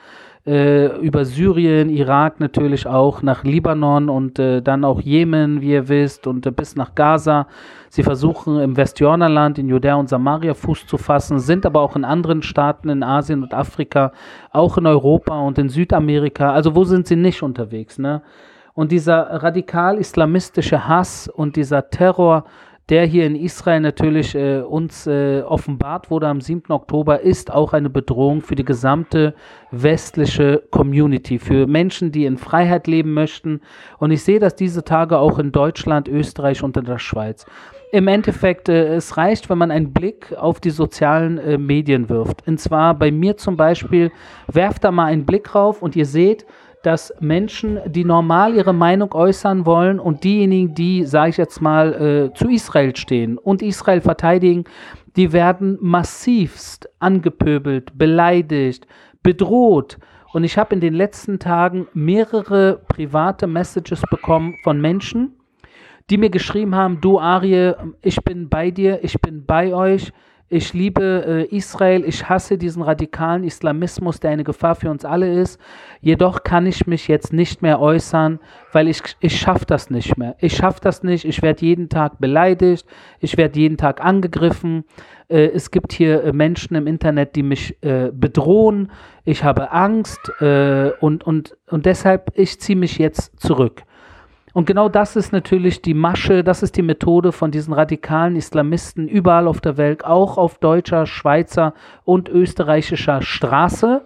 äh, 0.45 0.87
über 0.99 1.25
Syrien, 1.25 1.89
Irak 1.89 2.41
natürlich 2.41 2.87
auch 2.87 3.23
nach 3.23 3.45
Libanon 3.45 4.09
und 4.09 4.39
äh, 4.39 4.61
dann 4.61 4.85
auch 4.85 5.01
Jemen, 5.01 5.61
wie 5.61 5.71
ihr 5.71 5.89
wisst, 5.89 6.27
und 6.27 6.45
äh, 6.47 6.51
bis 6.51 6.75
nach 6.75 6.95
Gaza. 6.95 7.47
Sie 7.89 8.03
versuchen 8.03 8.59
im 8.59 8.77
Westjordanland, 8.77 9.59
in 9.59 9.69
Judäa 9.69 9.95
und 9.95 10.09
Samaria 10.09 10.55
Fuß 10.55 10.87
zu 10.87 10.99
fassen, 10.99 11.39
sind 11.39 11.65
aber 11.65 11.81
auch 11.81 11.95
in 11.95 12.05
anderen 12.05 12.43
Staaten 12.43 12.89
in 12.89 13.03
Asien 13.03 13.43
und 13.43 13.55
Afrika, 13.55 14.13
auch 14.51 14.79
in 14.79 14.87
Europa 14.87 15.39
und 15.39 15.59
in 15.59 15.69
Südamerika. 15.69 16.53
Also 16.53 16.75
wo 16.75 16.85
sind 16.85 17.07
sie 17.07 17.17
nicht 17.17 17.43
unterwegs? 17.43 17.99
Ne? 17.99 18.23
Und 18.75 18.91
dieser 18.91 19.43
radikal-islamistische 19.43 20.89
Hass 20.89 21.29
und 21.29 21.55
dieser 21.57 21.91
Terror, 21.91 22.45
der 22.89 23.07
hier 23.07 23.27
in 23.27 23.37
Israel 23.37 23.81
natürlich 23.81 24.35
äh, 24.35 24.61
uns 24.61 25.07
äh, 25.07 25.43
offenbart 25.43 26.11
wurde 26.11 26.29
am 26.29 26.41
7. 26.41 26.71
Oktober, 26.71 27.21
ist 27.21 27.53
auch 27.53 27.73
eine 27.73 27.91
Bedrohung 27.91 28.41
für 28.43 28.55
die 28.55 28.65
gesamte 28.65 29.35
westliche 29.71 30.63
Community, 30.71 31.39
für 31.39 31.67
Menschen, 31.67 32.13
die 32.13 32.25
in 32.25 32.37
Freiheit 32.37 32.87
leben 32.87 33.15
möchten. 33.15 33.61
Und 33.99 34.11
ich 34.11 34.25
sehe 34.25 34.41
das 34.41 34.57
diese 34.57 34.85
Tage 34.85 35.19
auch 35.19 35.39
in 35.39 35.53
Deutschland, 35.53 36.09
Österreich 36.09 36.63
und 36.63 36.77
in 36.77 36.85
der 36.85 36.99
Schweiz. 36.99 37.47
Im 37.93 38.09
Endeffekt, 38.09 38.69
äh, 38.69 38.95
es 38.95 39.17
reicht, 39.17 39.49
wenn 39.49 39.59
man 39.59 39.71
einen 39.71 39.93
Blick 39.93 40.35
auf 40.37 40.61
die 40.61 40.71
sozialen 40.71 41.39
äh, 41.39 41.59
Medien 41.59 42.09
wirft. 42.09 42.47
Und 42.49 42.59
zwar 42.59 42.95
bei 42.95 43.11
mir 43.11 43.37
zum 43.37 43.57
Beispiel, 43.57 44.11
werft 44.49 44.85
da 44.85 44.91
mal 44.91 45.07
einen 45.07 45.27
Blick 45.27 45.55
rauf 45.55 45.83
und 45.83 45.95
ihr 45.95 46.07
seht, 46.07 46.47
dass 46.83 47.15
Menschen, 47.21 47.79
die 47.87 48.05
normal 48.05 48.55
ihre 48.55 48.73
Meinung 48.73 49.13
äußern 49.15 49.67
wollen 49.67 50.01
und 50.01 50.25
diejenigen, 50.25 50.75
die, 50.75 51.05
sage 51.05 51.31
ich 51.31 51.37
jetzt 51.37 51.61
mal, 51.61 51.93
äh, 52.33 52.35
zu 52.35 52.49
Israel 52.49 52.95
stehen 52.97 53.39
und 53.39 53.63
Israel 53.63 54.01
verteidigen, 54.01 54.65
die 55.17 55.33
werden 55.33 55.79
massivst 55.81 56.89
angepöbelt, 56.99 57.97
beleidigt, 57.97 58.87
bedroht. 59.23 59.99
Und 60.33 60.45
ich 60.45 60.57
habe 60.57 60.75
in 60.75 60.81
den 60.81 60.95
letzten 60.95 61.39
Tagen 61.39 61.87
mehrere 61.93 62.81
private 62.89 63.47
Messages 63.47 64.03
bekommen 64.11 64.57
von 64.63 64.81
Menschen, 64.81 65.35
die 66.11 66.17
mir 66.17 66.31
geschrieben 66.31 66.75
haben, 66.75 67.01
du 67.01 67.21
Arie, 67.21 67.75
ich 68.01 68.17
bin 68.23 68.49
bei 68.49 68.71
dir, 68.71 69.05
ich 69.05 69.21
bin 69.21 69.45
bei 69.45 69.75
euch, 69.75 70.13
ich 70.53 70.75
liebe 70.75 71.49
äh, 71.51 71.57
Israel, 71.57 72.05
ich 72.05 72.29
hasse 72.29 72.59
diesen 72.59 72.83
radikalen 72.83 73.43
Islamismus, 73.43 74.21
der 74.21 74.33
eine 74.33 74.45
Gefahr 74.45 74.75
für 74.75 74.91
uns 74.91 75.05
alle 75.05 75.33
ist. 75.41 75.59
Jedoch 76.03 76.43
kann 76.43 76.67
ich 76.67 76.87
mich 76.87 77.09
jetzt 77.09 77.33
nicht 77.33 77.63
mehr 77.63 77.81
äußern, 77.81 78.39
weil 78.71 78.89
ich, 78.89 79.01
ich 79.21 79.39
schaffe 79.39 79.65
das 79.65 79.89
nicht 79.89 80.19
mehr. 80.19 80.37
Ich 80.41 80.55
schaffe 80.55 80.81
das 80.83 81.03
nicht, 81.03 81.25
ich 81.25 81.41
werde 81.41 81.65
jeden 81.65 81.89
Tag 81.89 82.21
beleidigt, 82.21 82.87
ich 83.21 83.39
werde 83.39 83.59
jeden 83.59 83.79
Tag 83.79 84.05
angegriffen. 84.05 84.85
Äh, 85.29 85.47
es 85.55 85.71
gibt 85.71 85.95
hier 85.95 86.23
äh, 86.23 86.33
Menschen 86.35 86.77
im 86.77 86.87
Internet, 86.87 87.35
die 87.35 87.43
mich 87.43 87.83
äh, 87.83 88.11
bedrohen. 88.13 88.93
Ich 89.25 89.45
habe 89.45 89.73
Angst 89.73 90.21
äh, 90.41 90.91
und, 91.01 91.25
und, 91.25 91.57
und 91.71 91.87
deshalb, 91.87 92.31
ich 92.35 92.61
ziehe 92.61 92.77
mich 92.77 92.99
jetzt 92.99 93.41
zurück. 93.41 93.85
Und 94.53 94.67
genau 94.67 94.89
das 94.89 95.17
ist 95.17 95.33
natürlich 95.33 95.81
die 95.83 95.95
Masche, 95.95 96.45
das 96.45 96.63
ist 96.63 96.77
die 96.77 96.83
Methode 96.83 97.33
von 97.33 97.51
diesen 97.51 97.73
radikalen 97.73 98.37
Islamisten 98.37 99.09
überall 99.09 99.47
auf 99.47 99.61
der 99.61 99.77
Welt, 99.77 100.05
auch 100.05 100.37
auf 100.37 100.59
deutscher, 100.59 101.07
Schweizer 101.07 101.75
und 102.05 102.29
österreichischer 102.29 103.23
Straße, 103.23 104.03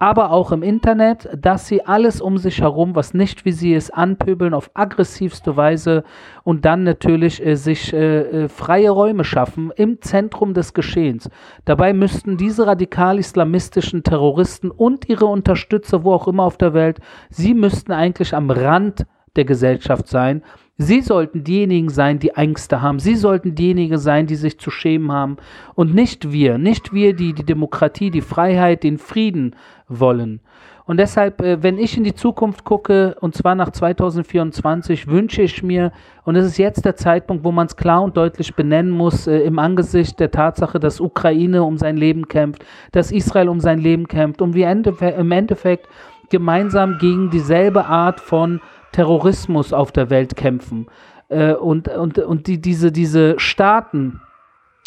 aber 0.00 0.30
auch 0.30 0.52
im 0.52 0.62
Internet, 0.62 1.28
dass 1.36 1.66
sie 1.66 1.84
alles 1.84 2.20
um 2.20 2.38
sich 2.38 2.60
herum, 2.60 2.94
was 2.94 3.14
nicht 3.14 3.44
wie 3.44 3.50
sie 3.50 3.74
es 3.74 3.90
anpöbeln, 3.90 4.54
auf 4.54 4.70
aggressivste 4.74 5.56
Weise 5.56 6.04
und 6.44 6.64
dann 6.64 6.84
natürlich 6.84 7.44
äh, 7.44 7.56
sich 7.56 7.92
äh, 7.92 8.44
äh, 8.44 8.48
freie 8.48 8.90
Räume 8.90 9.24
schaffen 9.24 9.72
im 9.74 10.00
Zentrum 10.00 10.54
des 10.54 10.72
Geschehens. 10.72 11.28
Dabei 11.64 11.92
müssten 11.92 12.36
diese 12.36 12.66
radikal-islamistischen 12.66 14.04
Terroristen 14.04 14.70
und 14.70 15.08
ihre 15.08 15.26
Unterstützer, 15.26 16.04
wo 16.04 16.12
auch 16.12 16.28
immer 16.28 16.44
auf 16.44 16.58
der 16.58 16.74
Welt, 16.74 17.00
sie 17.28 17.54
müssten 17.54 17.90
eigentlich 17.90 18.34
am 18.34 18.50
Rand 18.50 19.04
der 19.38 19.46
Gesellschaft 19.46 20.08
sein. 20.08 20.42
Sie 20.76 21.00
sollten 21.00 21.42
diejenigen 21.42 21.88
sein, 21.88 22.20
die 22.20 22.30
Ängste 22.30 22.82
haben. 22.82 23.00
Sie 23.00 23.16
sollten 23.16 23.54
diejenigen 23.54 23.98
sein, 23.98 24.26
die 24.26 24.36
sich 24.36 24.60
zu 24.60 24.70
schämen 24.70 25.10
haben. 25.10 25.36
Und 25.74 25.92
nicht 25.92 26.30
wir, 26.30 26.58
nicht 26.58 26.92
wir, 26.92 27.14
die 27.14 27.32
die 27.32 27.44
Demokratie, 27.44 28.10
die 28.10 28.20
Freiheit, 28.20 28.84
den 28.84 28.98
Frieden 28.98 29.56
wollen. 29.88 30.40
Und 30.88 30.98
deshalb, 30.98 31.42
äh, 31.42 31.62
wenn 31.62 31.78
ich 31.78 31.98
in 31.98 32.04
die 32.04 32.14
Zukunft 32.14 32.64
gucke, 32.64 33.16
und 33.20 33.34
zwar 33.34 33.54
nach 33.54 33.70
2024, 33.70 35.08
wünsche 35.08 35.42
ich 35.42 35.62
mir, 35.62 35.92
und 36.24 36.36
es 36.36 36.46
ist 36.46 36.58
jetzt 36.58 36.84
der 36.84 36.96
Zeitpunkt, 36.96 37.44
wo 37.44 37.52
man 37.52 37.66
es 37.66 37.76
klar 37.76 38.02
und 38.02 38.16
deutlich 38.16 38.54
benennen 38.54 38.90
muss, 38.90 39.26
äh, 39.26 39.40
im 39.40 39.58
Angesicht 39.58 40.18
der 40.20 40.30
Tatsache, 40.30 40.80
dass 40.80 41.00
Ukraine 41.00 41.64
um 41.64 41.76
sein 41.76 41.96
Leben 41.98 42.28
kämpft, 42.28 42.64
dass 42.92 43.12
Israel 43.12 43.50
um 43.50 43.60
sein 43.60 43.80
Leben 43.80 44.08
kämpft 44.08 44.40
und 44.40 44.54
wir 44.54 44.70
im 44.70 45.32
Endeffekt 45.32 45.88
gemeinsam 46.30 46.96
gegen 46.98 47.28
dieselbe 47.28 47.84
Art 47.84 48.20
von 48.20 48.60
Terrorismus 48.92 49.72
auf 49.72 49.92
der 49.92 50.10
Welt 50.10 50.36
kämpfen. 50.36 50.86
Äh, 51.28 51.52
und 51.54 51.88
und, 51.88 52.18
und 52.18 52.46
die, 52.46 52.60
diese, 52.60 52.92
diese 52.92 53.38
Staaten 53.38 54.20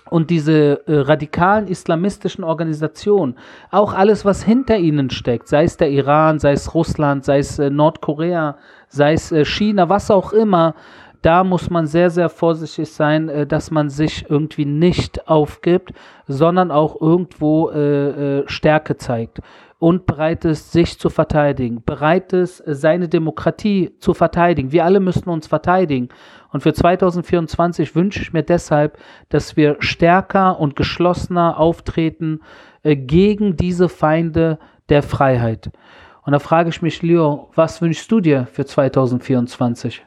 und 0.10 0.29
diese 0.29 0.86
äh, 0.88 1.00
radikalen 1.00 1.67
islamistischen 1.67 2.43
Organisationen, 2.43 3.36
auch 3.72 3.93
alles, 3.93 4.25
was 4.25 4.43
hinter 4.43 4.77
ihnen 4.77 5.10
steckt, 5.10 5.48
sei 5.48 5.63
es 5.63 5.77
der 5.77 5.89
Iran, 5.89 6.39
sei 6.39 6.51
es 6.51 6.74
Russland, 6.74 7.24
sei 7.24 7.39
es 7.39 7.60
äh, 7.60 7.70
Nordkorea, 7.70 8.58
sei 8.89 9.13
es 9.13 9.31
äh, 9.31 9.46
China, 9.46 9.88
was 9.88 10.12
auch 10.12 10.34
immer, 10.34 10.75
da 11.22 11.43
muss 11.43 11.70
man 11.70 11.86
sehr, 11.86 12.10
sehr 12.10 12.29
vorsichtig 12.29 12.91
sein, 12.91 13.29
äh, 13.29 13.48
dass 13.48 13.72
man 13.72 13.89
sich 13.89 14.25
irgendwie 14.29 14.65
nicht 14.65 15.27
aufgibt, 15.27 15.93
sondern 16.27 16.72
auch 16.72 17.00
irgendwo 17.00 17.70
äh, 17.70 18.39
äh, 18.39 18.43
Stärke 18.48 18.98
zeigt 18.98 19.39
und 19.82 20.06
bereit 20.06 20.46
ist, 20.46 20.72
sich 20.72 21.00
zu 21.00 21.10
verteidigen, 21.10 21.82
bereit 21.84 22.34
ist, 22.34 22.62
seine 22.68 23.10
Demokratie 23.10 23.96
zu 23.98 24.14
verteidigen. 24.14 24.72
Wir 24.72 24.86
alle 24.86 25.00
müssen 25.00 25.28
uns 25.28 25.48
verteidigen. 25.48 26.10
Und 26.52 26.62
für 26.62 26.72
2024 26.72 27.96
wünsche 27.96 28.22
ich 28.22 28.32
mir 28.32 28.44
deshalb, 28.44 29.00
dass 29.30 29.58
wir 29.58 29.78
stärker 29.80 30.60
und 30.60 30.76
geschlossener 30.76 31.60
auftreten 31.60 32.42
äh, 32.84 32.96
gegen 32.96 33.58
diese 33.58 33.90
Feinde 33.90 34.60
der 34.90 35.02
Freiheit. 35.02 35.72
Und 36.24 36.34
da 36.34 36.38
frage 36.38 36.70
ich 36.70 36.84
mich, 36.84 37.02
Leo, 37.02 37.50
was 37.56 37.82
wünschst 37.82 38.12
du 38.12 38.20
dir 38.20 38.46
für 38.52 38.68
2024? 38.68 40.06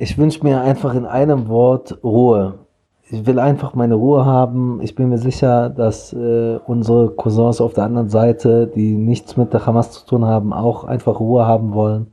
Ich 0.00 0.18
wünsche 0.18 0.42
mir 0.42 0.60
einfach 0.60 0.92
in 0.92 1.06
einem 1.06 1.46
Wort 1.46 2.02
Ruhe. 2.02 2.65
Ich 3.08 3.24
will 3.24 3.38
einfach 3.38 3.74
meine 3.74 3.94
Ruhe 3.94 4.24
haben. 4.24 4.80
Ich 4.82 4.96
bin 4.96 5.10
mir 5.10 5.18
sicher, 5.18 5.70
dass 5.70 6.12
äh, 6.12 6.58
unsere 6.66 7.10
Cousins 7.10 7.60
auf 7.60 7.72
der 7.72 7.84
anderen 7.84 8.08
Seite, 8.08 8.66
die 8.66 8.96
nichts 8.96 9.36
mit 9.36 9.52
der 9.52 9.64
Hamas 9.64 9.92
zu 9.92 10.06
tun 10.06 10.24
haben, 10.24 10.52
auch 10.52 10.82
einfach 10.82 11.20
Ruhe 11.20 11.46
haben 11.46 11.72
wollen. 11.72 12.12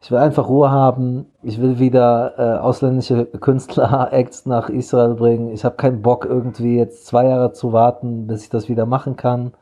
Ich 0.00 0.10
will 0.10 0.18
einfach 0.18 0.48
Ruhe 0.48 0.70
haben. 0.70 1.26
Ich 1.42 1.60
will 1.60 1.78
wieder 1.78 2.32
äh, 2.38 2.58
ausländische 2.58 3.26
Künstler-Acts 3.26 4.46
nach 4.46 4.70
Israel 4.70 5.14
bringen. 5.14 5.50
Ich 5.50 5.62
habe 5.62 5.76
keinen 5.76 6.00
Bock, 6.00 6.24
irgendwie 6.24 6.78
jetzt 6.78 7.06
zwei 7.06 7.26
Jahre 7.26 7.52
zu 7.52 7.74
warten, 7.74 8.26
bis 8.26 8.44
ich 8.44 8.48
das 8.48 8.70
wieder 8.70 8.86
machen 8.86 9.16
kann. 9.16 9.52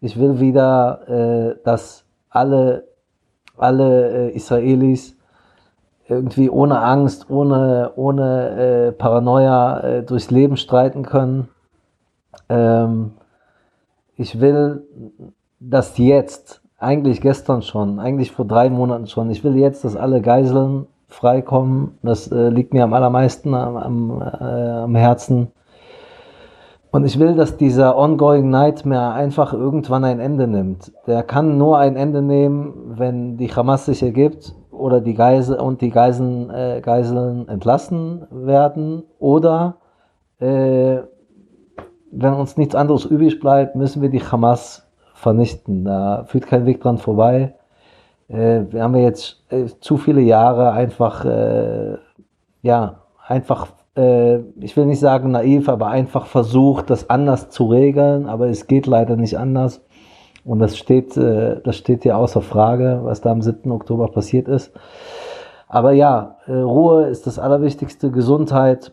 Ich 0.00 0.18
will 0.18 0.40
wieder, 0.40 1.08
äh, 1.08 1.56
dass 1.62 2.04
alle, 2.28 2.88
alle 3.56 4.30
äh, 4.30 4.36
Israelis 4.36 5.16
irgendwie 6.08 6.50
ohne 6.50 6.80
Angst, 6.80 7.30
ohne, 7.30 7.92
ohne 7.96 8.88
äh, 8.88 8.92
Paranoia 8.92 9.80
äh, 9.80 10.02
durchs 10.02 10.30
Leben 10.30 10.56
streiten 10.56 11.04
können. 11.04 11.48
Ähm, 12.48 13.12
ich 14.16 14.40
will, 14.40 14.86
dass 15.60 15.96
jetzt, 15.98 16.60
eigentlich 16.78 17.20
gestern 17.22 17.62
schon, 17.62 17.98
eigentlich 17.98 18.30
vor 18.32 18.44
drei 18.44 18.68
Monaten 18.68 19.06
schon, 19.06 19.30
ich 19.30 19.42
will 19.42 19.56
jetzt, 19.56 19.84
dass 19.84 19.96
alle 19.96 20.20
Geiseln 20.20 20.86
freikommen. 21.08 21.98
Das 22.02 22.30
äh, 22.30 22.48
liegt 22.50 22.74
mir 22.74 22.84
am 22.84 22.92
allermeisten 22.92 23.54
am, 23.54 23.76
am, 23.76 24.20
äh, 24.20 24.70
am 24.82 24.94
Herzen. 24.94 25.48
Und 26.90 27.04
ich 27.04 27.18
will, 27.18 27.34
dass 27.34 27.56
dieser 27.56 27.96
ongoing 27.96 28.50
Nightmare 28.50 29.14
einfach 29.14 29.52
irgendwann 29.52 30.04
ein 30.04 30.20
Ende 30.20 30.46
nimmt. 30.46 30.92
Der 31.06 31.22
kann 31.22 31.58
nur 31.58 31.78
ein 31.78 31.96
Ende 31.96 32.22
nehmen, 32.22 32.94
wenn 32.96 33.36
die 33.36 33.48
Hamas 33.48 33.86
sich 33.86 34.02
ergibt 34.02 34.54
oder 34.74 35.00
die 35.00 35.14
Geisel 35.14 35.56
und 35.56 35.80
die 35.80 35.90
Geiseln, 35.90 36.50
äh, 36.50 36.80
Geiseln 36.82 37.48
entlassen 37.48 38.26
werden 38.30 39.04
oder 39.18 39.76
äh, 40.40 40.98
wenn 42.10 42.34
uns 42.34 42.56
nichts 42.56 42.74
anderes 42.74 43.04
übrig 43.04 43.40
bleibt, 43.40 43.74
müssen 43.74 44.02
wir 44.02 44.08
die 44.08 44.22
Hamas 44.22 44.86
vernichten. 45.14 45.84
Da 45.84 46.24
führt 46.26 46.46
kein 46.46 46.66
Weg 46.66 46.80
dran 46.80 46.98
vorbei. 46.98 47.54
Äh, 48.28 48.62
wir 48.70 48.82
haben 48.82 48.94
jetzt 48.96 49.42
äh, 49.50 49.66
zu 49.80 49.96
viele 49.96 50.20
Jahre 50.20 50.72
einfach, 50.72 51.24
äh, 51.24 51.96
ja, 52.62 53.00
einfach 53.26 53.68
äh, 53.96 54.38
ich 54.60 54.76
will 54.76 54.86
nicht 54.86 55.00
sagen 55.00 55.30
naiv, 55.30 55.68
aber 55.68 55.88
einfach 55.88 56.26
versucht, 56.26 56.90
das 56.90 57.10
anders 57.10 57.50
zu 57.50 57.66
regeln, 57.66 58.26
aber 58.26 58.48
es 58.48 58.66
geht 58.66 58.86
leider 58.86 59.16
nicht 59.16 59.38
anders. 59.38 59.82
Und 60.44 60.58
das 60.58 60.76
steht, 60.76 61.16
äh, 61.16 61.60
das 61.62 61.76
steht 61.76 62.02
hier 62.02 62.18
außer 62.18 62.42
Frage, 62.42 63.00
was 63.02 63.20
da 63.20 63.30
am 63.30 63.42
7. 63.42 63.70
Oktober 63.70 64.08
passiert 64.08 64.48
ist. 64.48 64.72
Aber 65.68 65.92
ja, 65.92 66.36
äh, 66.46 66.52
Ruhe 66.52 67.06
ist 67.06 67.26
das 67.26 67.38
Allerwichtigste, 67.38 68.10
Gesundheit 68.10 68.92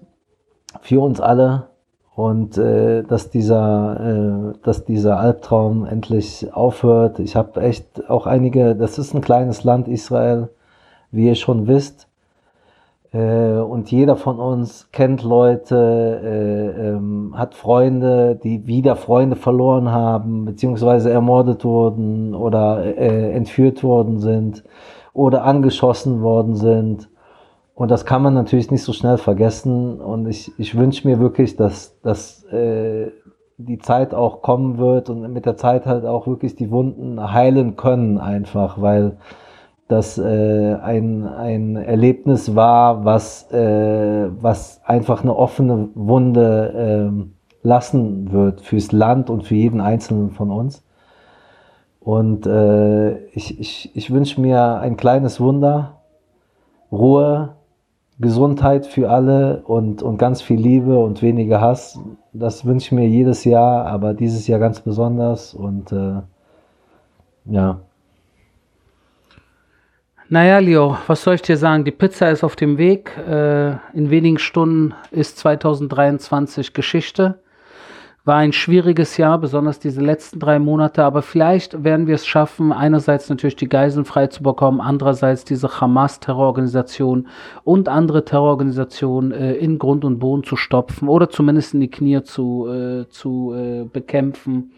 für 0.81 1.01
uns 1.01 1.19
alle 1.19 1.67
und 2.15 2.57
äh, 2.57 3.03
dass 3.03 3.29
dieser, 3.29 4.53
äh, 4.53 4.57
dass 4.63 4.85
dieser 4.85 5.19
Albtraum 5.19 5.85
endlich 5.85 6.53
aufhört. 6.53 7.19
Ich 7.19 7.35
habe 7.35 7.61
echt 7.61 8.09
auch 8.09 8.27
einige, 8.27 8.75
das 8.75 8.97
ist 8.97 9.13
ein 9.13 9.21
kleines 9.21 9.63
Land 9.63 9.87
Israel, 9.87 10.49
wie 11.11 11.27
ihr 11.27 11.35
schon 11.35 11.67
wisst. 11.67 12.07
Äh, 13.13 13.59
und 13.59 13.91
jeder 13.91 14.15
von 14.15 14.39
uns 14.39 14.89
kennt 14.91 15.23
Leute, 15.23 16.21
äh, 16.23 16.89
ähm, 16.89 17.33
hat 17.37 17.55
Freunde, 17.55 18.39
die 18.41 18.67
wieder 18.67 18.95
Freunde 18.95 19.35
verloren 19.35 19.91
haben, 19.91 20.45
beziehungsweise 20.45 21.11
ermordet 21.11 21.65
wurden 21.65 22.33
oder 22.33 22.83
äh, 22.83 23.31
entführt 23.33 23.83
worden 23.83 24.19
sind 24.19 24.63
oder 25.13 25.43
angeschossen 25.43 26.21
worden 26.21 26.55
sind. 26.55 27.09
Und 27.75 27.91
das 27.91 28.05
kann 28.05 28.21
man 28.21 28.33
natürlich 28.33 28.71
nicht 28.71 28.83
so 28.83 28.93
schnell 28.93 29.17
vergessen. 29.17 29.99
Und 29.99 30.27
ich, 30.27 30.51
ich 30.57 30.77
wünsche 30.77 31.07
mir 31.07 31.19
wirklich, 31.19 31.55
dass, 31.55 31.99
dass 32.01 32.43
äh, 32.45 33.11
die 33.57 33.79
Zeit 33.79 34.13
auch 34.13 34.41
kommen 34.41 34.77
wird 34.77 35.09
und 35.09 35.33
mit 35.33 35.45
der 35.45 35.57
Zeit 35.57 35.85
halt 35.85 36.05
auch 36.05 36.27
wirklich 36.27 36.55
die 36.55 36.71
Wunden 36.71 37.33
heilen 37.33 37.75
können 37.75 38.17
einfach, 38.19 38.81
weil 38.81 39.17
das 39.91 40.17
äh, 40.17 40.75
ein, 40.81 41.27
ein 41.27 41.75
Erlebnis 41.75 42.55
war, 42.55 43.03
was, 43.03 43.51
äh, 43.51 44.29
was 44.41 44.81
einfach 44.85 45.21
eine 45.21 45.35
offene 45.35 45.89
Wunde 45.95 47.11
äh, 47.11 47.67
lassen 47.67 48.31
wird 48.31 48.61
fürs 48.61 48.91
Land 48.93 49.29
und 49.29 49.43
für 49.43 49.55
jeden 49.55 49.81
Einzelnen 49.81 50.31
von 50.31 50.49
uns. 50.49 50.83
Und 51.99 52.47
äh, 52.47 53.17
ich, 53.27 53.59
ich, 53.59 53.91
ich 53.93 54.11
wünsche 54.11 54.39
mir 54.39 54.79
ein 54.79 54.95
kleines 54.95 55.39
Wunder, 55.39 56.01
Ruhe, 56.91 57.55
Gesundheit 58.19 58.85
für 58.85 59.09
alle 59.09 59.63
und, 59.63 60.01
und 60.01 60.17
ganz 60.17 60.41
viel 60.41 60.59
Liebe 60.59 60.97
und 60.99 61.21
weniger 61.21 61.59
Hass. 61.59 61.99
Das 62.33 62.65
wünsche 62.65 62.87
ich 62.87 62.91
mir 62.93 63.07
jedes 63.07 63.43
Jahr, 63.43 63.85
aber 63.87 64.13
dieses 64.13 64.47
Jahr 64.47 64.59
ganz 64.59 64.79
besonders. 64.79 65.53
Und 65.53 65.91
äh, 65.91 66.21
ja. 67.45 67.81
Naja, 70.33 70.59
Leo, 70.59 70.97
was 71.07 71.23
soll 71.23 71.35
ich 71.35 71.41
dir 71.41 71.57
sagen? 71.57 71.83
Die 71.83 71.91
Pizza 71.91 72.31
ist 72.31 72.45
auf 72.45 72.55
dem 72.55 72.77
Weg. 72.77 73.11
Äh, 73.17 73.71
in 73.91 74.11
wenigen 74.11 74.37
Stunden 74.37 74.93
ist 75.11 75.37
2023 75.39 76.71
Geschichte. 76.71 77.41
War 78.23 78.37
ein 78.37 78.53
schwieriges 78.53 79.17
Jahr, 79.17 79.39
besonders 79.39 79.79
diese 79.79 79.99
letzten 79.99 80.39
drei 80.39 80.57
Monate, 80.57 81.03
aber 81.03 81.21
vielleicht 81.21 81.83
werden 81.83 82.07
wir 82.07 82.15
es 82.15 82.25
schaffen, 82.25 82.71
einerseits 82.71 83.27
natürlich 83.27 83.57
die 83.57 83.67
Geiseln 83.67 84.05
frei 84.05 84.27
zu 84.27 84.41
bekommen, 84.41 84.79
andererseits 84.79 85.43
diese 85.43 85.81
Hamas-Terrororganisation 85.81 87.27
und 87.65 87.89
andere 87.89 88.23
Terrororganisationen 88.23 89.33
äh, 89.33 89.55
in 89.55 89.79
Grund 89.79 90.05
und 90.05 90.19
Boden 90.19 90.45
zu 90.45 90.55
stopfen 90.55 91.09
oder 91.09 91.29
zumindest 91.29 91.73
in 91.73 91.81
die 91.81 91.91
Knie 91.91 92.23
zu, 92.23 92.69
äh, 92.69 93.09
zu 93.09 93.53
äh, 93.53 93.83
bekämpfen 93.83 94.71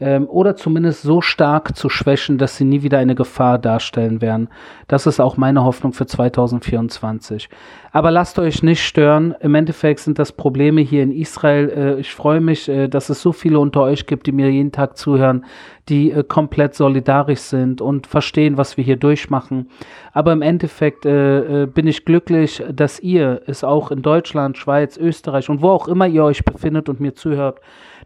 ähm, 0.00 0.28
oder 0.28 0.56
zumindest 0.56 1.02
so 1.02 1.20
stark 1.20 1.76
zu 1.76 1.88
schwächen, 1.88 2.38
dass 2.38 2.56
sie 2.56 2.64
nie 2.64 2.82
wieder 2.82 2.98
eine 2.98 3.14
Gefahr 3.14 3.58
darstellen 3.58 4.20
werden. 4.20 4.48
Das 4.88 5.06
ist 5.06 5.20
auch 5.20 5.36
meine 5.36 5.62
Hoffnung 5.62 5.92
für 5.92 6.06
2024. 6.06 7.48
Aber 7.92 8.10
lasst 8.10 8.38
euch 8.38 8.62
nicht 8.62 8.82
stören. 8.82 9.34
Im 9.40 9.54
Endeffekt 9.54 10.00
sind 10.00 10.18
das 10.18 10.32
Probleme 10.32 10.80
hier 10.80 11.02
in 11.02 11.12
Israel. 11.12 11.68
Äh, 11.68 12.00
ich 12.00 12.14
freue 12.14 12.40
mich, 12.40 12.68
äh, 12.68 12.88
dass 12.88 13.10
es 13.10 13.20
so 13.20 13.32
viele 13.32 13.58
unter 13.58 13.82
euch 13.82 14.06
gibt, 14.06 14.26
die 14.26 14.32
mir 14.32 14.50
jeden 14.50 14.72
Tag 14.72 14.96
zuhören, 14.96 15.44
die 15.88 16.12
äh, 16.12 16.24
komplett 16.24 16.74
solidarisch 16.74 17.40
sind 17.40 17.82
und 17.82 18.06
verstehen, 18.06 18.56
was 18.56 18.76
wir 18.76 18.84
hier 18.84 18.96
durchmachen. 18.96 19.68
Aber 20.12 20.32
im 20.32 20.40
Endeffekt 20.40 21.04
äh, 21.04 21.64
äh, 21.64 21.66
bin 21.66 21.86
ich 21.86 22.04
glücklich, 22.04 22.62
dass 22.72 23.00
ihr 23.00 23.42
es 23.46 23.64
auch 23.64 23.90
in 23.90 24.02
Deutschland, 24.02 24.56
Schweiz, 24.56 24.96
Österreich 24.96 25.50
und 25.50 25.60
wo 25.60 25.68
auch 25.70 25.88
immer 25.88 26.06
ihr 26.06 26.24
euch 26.24 26.44
befindet 26.44 26.88
und 26.88 27.00
mir 27.00 27.14
zuhört, 27.14 27.60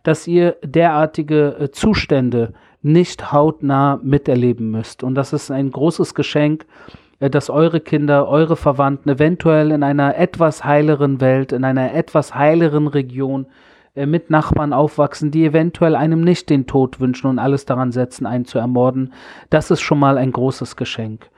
dass 0.05 0.29
ihr 0.29 0.57
derartige 0.63 1.57
äh, 1.59 1.71
Zustände 1.73 2.53
nicht 2.83 3.33
hautnah 3.33 3.99
miterleben 4.03 4.71
müsst. 4.71 5.03
Und 5.03 5.17
das 5.17 5.33
ist 5.33 5.51
ein 5.51 5.73
großes 5.73 6.15
Geschenk, 6.15 6.67
äh, 7.19 7.29
dass 7.29 7.51
eure 7.51 7.81
Kinder, 7.81 8.29
eure 8.29 8.55
Verwandten 8.55 9.09
eventuell 9.09 9.73
in 9.73 9.83
einer 9.83 10.17
etwas 10.17 10.65
heileren 10.65 11.21
Welt, 11.21 11.51
in 11.51 11.65
einer 11.65 11.95
etwas 11.95 12.35
heileren 12.35 12.87
Region 12.87 13.47
äh, 13.95 14.07
mit 14.07 14.31
Nachbarn 14.31 14.73
aufwachsen, 14.73 15.31
die 15.31 15.45
eventuell 15.45 15.97
einem 15.97 16.21
nicht 16.21 16.51
den 16.51 16.67
Tod 16.67 17.01
wünschen 17.01 17.29
und 17.29 17.39
alles 17.39 17.65
daran 17.65 17.91
setzen, 17.91 18.27
einen 18.27 18.45
zu 18.45 18.59
ermorden. 18.59 19.13
Das 19.51 19.71
ist 19.71 19.81
schon 19.81 19.99
mal 19.99 20.19
ein 20.19 20.33
großes 20.33 20.77
Geschenk. 20.77 21.31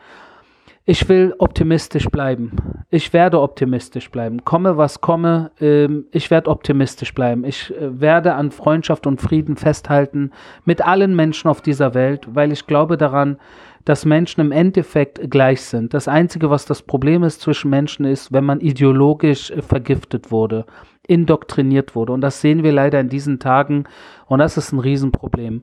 Ich 0.89 1.09
will 1.09 1.35
optimistisch 1.39 2.07
bleiben. 2.07 2.53
Ich 2.91 3.13
werde 3.13 3.41
optimistisch 3.41 4.09
bleiben. 4.09 4.45
Komme, 4.45 4.77
was 4.77 5.01
komme, 5.01 5.51
ähm, 5.61 6.05
ich 6.13 6.31
werde 6.31 6.49
optimistisch 6.49 7.13
bleiben. 7.13 7.43
Ich 7.45 7.75
äh, 7.75 8.01
werde 8.01 8.35
an 8.35 8.53
Freundschaft 8.53 9.09
und 9.09 9.21
Frieden 9.21 9.57
festhalten 9.57 10.31
mit 10.65 10.87
allen 10.87 11.17
Menschen 11.17 11.49
auf 11.49 11.61
dieser 11.61 11.95
Welt, 11.95 12.29
weil 12.31 12.53
ich 12.53 12.69
glaube 12.69 12.97
daran, 12.97 13.37
dass 13.85 14.05
Menschen 14.05 14.41
im 14.41 14.53
Endeffekt 14.53 15.29
gleich 15.29 15.63
sind. 15.63 15.93
Das 15.93 16.07
Einzige, 16.07 16.51
was 16.51 16.67
das 16.67 16.83
Problem 16.83 17.25
ist 17.25 17.41
zwischen 17.41 17.69
Menschen, 17.69 18.05
ist, 18.05 18.33
wenn 18.33 18.45
man 18.45 18.61
ideologisch 18.61 19.51
äh, 19.51 19.63
vergiftet 19.63 20.31
wurde, 20.31 20.67
indoktriniert 21.05 21.97
wurde. 21.97 22.13
Und 22.13 22.21
das 22.21 22.41
sehen 22.41 22.63
wir 22.63 22.71
leider 22.71 23.01
in 23.01 23.09
diesen 23.09 23.41
Tagen. 23.41 23.87
Und 24.27 24.39
das 24.39 24.57
ist 24.57 24.71
ein 24.71 24.79
Riesenproblem. 24.79 25.63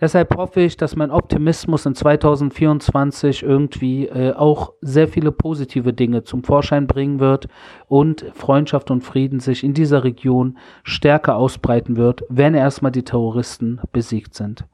Deshalb 0.00 0.36
hoffe 0.36 0.60
ich, 0.60 0.76
dass 0.76 0.94
mein 0.94 1.10
Optimismus 1.10 1.84
in 1.84 1.96
2024 1.96 3.42
irgendwie 3.42 4.06
äh, 4.06 4.32
auch 4.32 4.74
sehr 4.80 5.08
viele 5.08 5.32
positive 5.32 5.92
Dinge 5.92 6.22
zum 6.22 6.44
Vorschein 6.44 6.86
bringen 6.86 7.18
wird 7.18 7.48
und 7.88 8.24
Freundschaft 8.32 8.92
und 8.92 9.02
Frieden 9.02 9.40
sich 9.40 9.64
in 9.64 9.74
dieser 9.74 10.04
Region 10.04 10.56
stärker 10.84 11.34
ausbreiten 11.36 11.96
wird, 11.96 12.22
wenn 12.28 12.54
erstmal 12.54 12.92
die 12.92 13.02
Terroristen 13.02 13.80
besiegt 13.90 14.34
sind. 14.34 14.64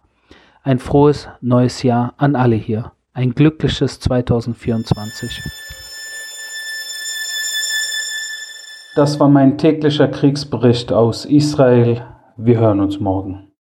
Ein 0.63 0.79
frohes 0.79 1.29
neues 1.41 1.83
Jahr 1.83 2.13
an 2.19 2.37
alle 2.37 2.57
hier. 2.57 2.93
Ein 3.15 3.35
glückliches 3.35 4.01
2024. 4.01 5.43
Das 8.95 9.19
war 9.19 9.29
mein 9.29 9.57
täglicher 9.57 10.09
Kriegsbericht 10.09 10.93
aus 10.93 11.25
Israel. 11.25 12.03
Wir 12.37 12.59
hören 12.59 12.81
uns 12.81 13.01
morgen. 13.01 13.44